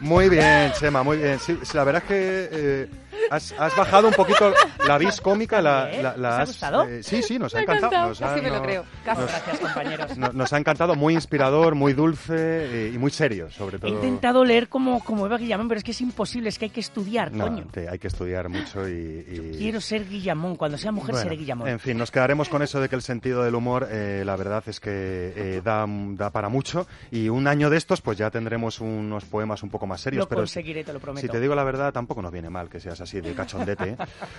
[0.00, 1.38] Muy bien, Chema, muy bien.
[1.38, 2.88] Sí, la verdad es que eh,
[3.30, 4.52] has, has bajado un poquito
[4.86, 5.62] la vis cómica.
[5.62, 6.84] La, la- la ¿Os ha has- gustado?
[6.88, 7.92] eh, sí, sí, nos ha Me ha encantado.
[7.92, 8.08] encantado.
[8.08, 8.84] Nos ha- me lo no- creo.
[9.04, 9.20] Casi.
[9.20, 10.16] nos- Gracias, compañeros.
[10.18, 13.90] no- nos ha encantado, muy inspirador, muy dulce eh, y muy serio, sobre He todo.
[13.90, 16.80] intentado leer como, como Eva Guillamón, pero es que es imposible, es que hay que
[16.80, 17.66] estudiar, No, coño.
[17.70, 18.92] te- hay que estudiar mucho y...
[18.92, 21.68] y- Quiero ser Guillamón, cuando sea mujer Bueno, seré Guillamón.
[21.68, 24.62] En fin, nos quedaremos con eso de que el sentido del humor, eh, la verdad
[24.66, 24.90] es que
[25.36, 26.86] eh, da, da para mucho.
[27.10, 30.24] Y un año de estos, pues ya tendremos unos poemas un poco más serios.
[30.24, 31.26] Lo pero conseguiré, te lo prometo.
[31.26, 33.90] Si te digo la verdad, tampoco nos viene mal que seas así de cachondete.
[33.90, 33.96] ¿eh?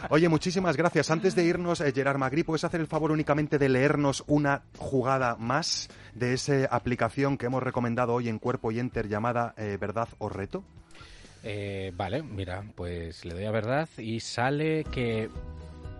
[0.09, 1.11] Oye, muchísimas gracias.
[1.11, 5.35] Antes de irnos, eh, Gerard Magri, ¿puedes hacer el favor únicamente de leernos una jugada
[5.37, 10.09] más de esa aplicación que hemos recomendado hoy en Cuerpo y Enter llamada eh, Verdad
[10.17, 10.63] o Reto?
[11.43, 15.29] Eh, vale, mira, pues le doy a verdad y sale que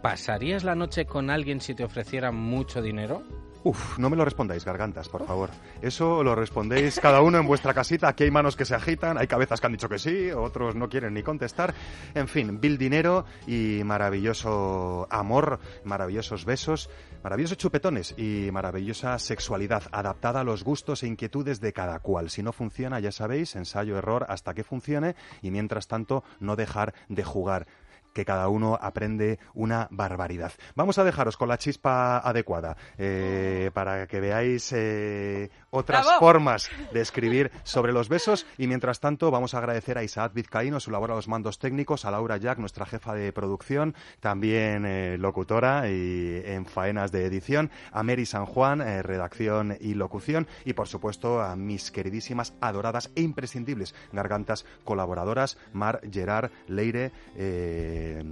[0.02, 3.24] ¿pasarías la noche con alguien si te ofreciera mucho dinero?
[3.64, 5.52] Uf, no me lo respondáis, gargantas, por favor.
[5.84, 8.08] Eso lo respondéis cada uno en vuestra casita.
[8.08, 10.90] Aquí hay manos que se agitan, hay cabezas que han dicho que sí, otros no
[10.90, 11.76] quieren ni contestar.
[12.16, 16.90] En fin, Bill Dinero y maravilloso amor, maravillosos besos,
[17.24, 22.32] maravillosos chupetones y maravillosa sexualidad adaptada a los gustos e inquietudes de cada cual.
[22.32, 26.96] Si no funciona, ya sabéis, ensayo, error hasta que funcione y mientras tanto no dejar
[27.10, 27.68] de jugar
[28.14, 30.52] que cada uno aprende una barbaridad.
[30.76, 36.20] Vamos a dejaros con la chispa adecuada eh, para que veáis eh, otras ¡Bravo!
[36.20, 40.80] formas de escribir sobre los besos y mientras tanto vamos a agradecer a Isaac Vizcaíno
[40.80, 45.18] su labor a los mandos técnicos, a Laura Jack, nuestra jefa de producción, también eh,
[45.18, 50.74] locutora y en faenas de edición, a Mary San Juan, eh, redacción y locución y
[50.74, 58.24] por supuesto a mis queridísimas, adoradas e imprescindibles gargantas colaboradoras, Mar, Gerard, Leire, eh,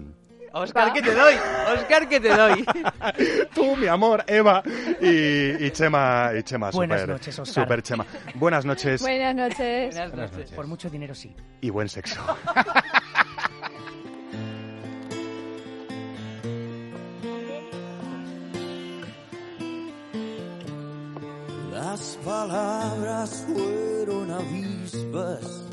[0.54, 1.34] Oscar, que te doy.
[1.78, 2.66] Oscar, que te doy.
[3.54, 4.64] Tú, mi amor, Eva
[5.02, 7.64] y, y Chema, y Chema, Buenas super, noches, Oscar.
[7.64, 8.06] super Chema.
[8.36, 9.96] Buenas noches Buenas noches.
[9.96, 10.52] Buenas noches.
[10.52, 11.36] Por mucho dinero sí.
[11.62, 12.20] y buen sexo.
[21.72, 25.64] Las palabras fueron avispas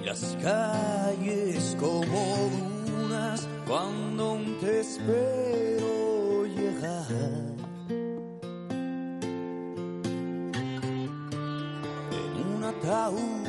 [0.00, 2.71] y las calles como
[3.66, 7.06] cuando aún te espero llegar.
[12.10, 13.42] En un ataúd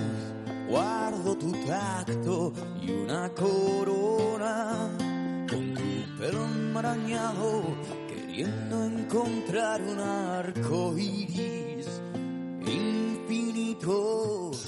[0.70, 4.90] guardo tu tacto y una corona
[5.50, 7.64] con tu pelo enmarañado
[8.08, 12.02] queriendo encontrar un arco iris
[12.66, 14.54] infinito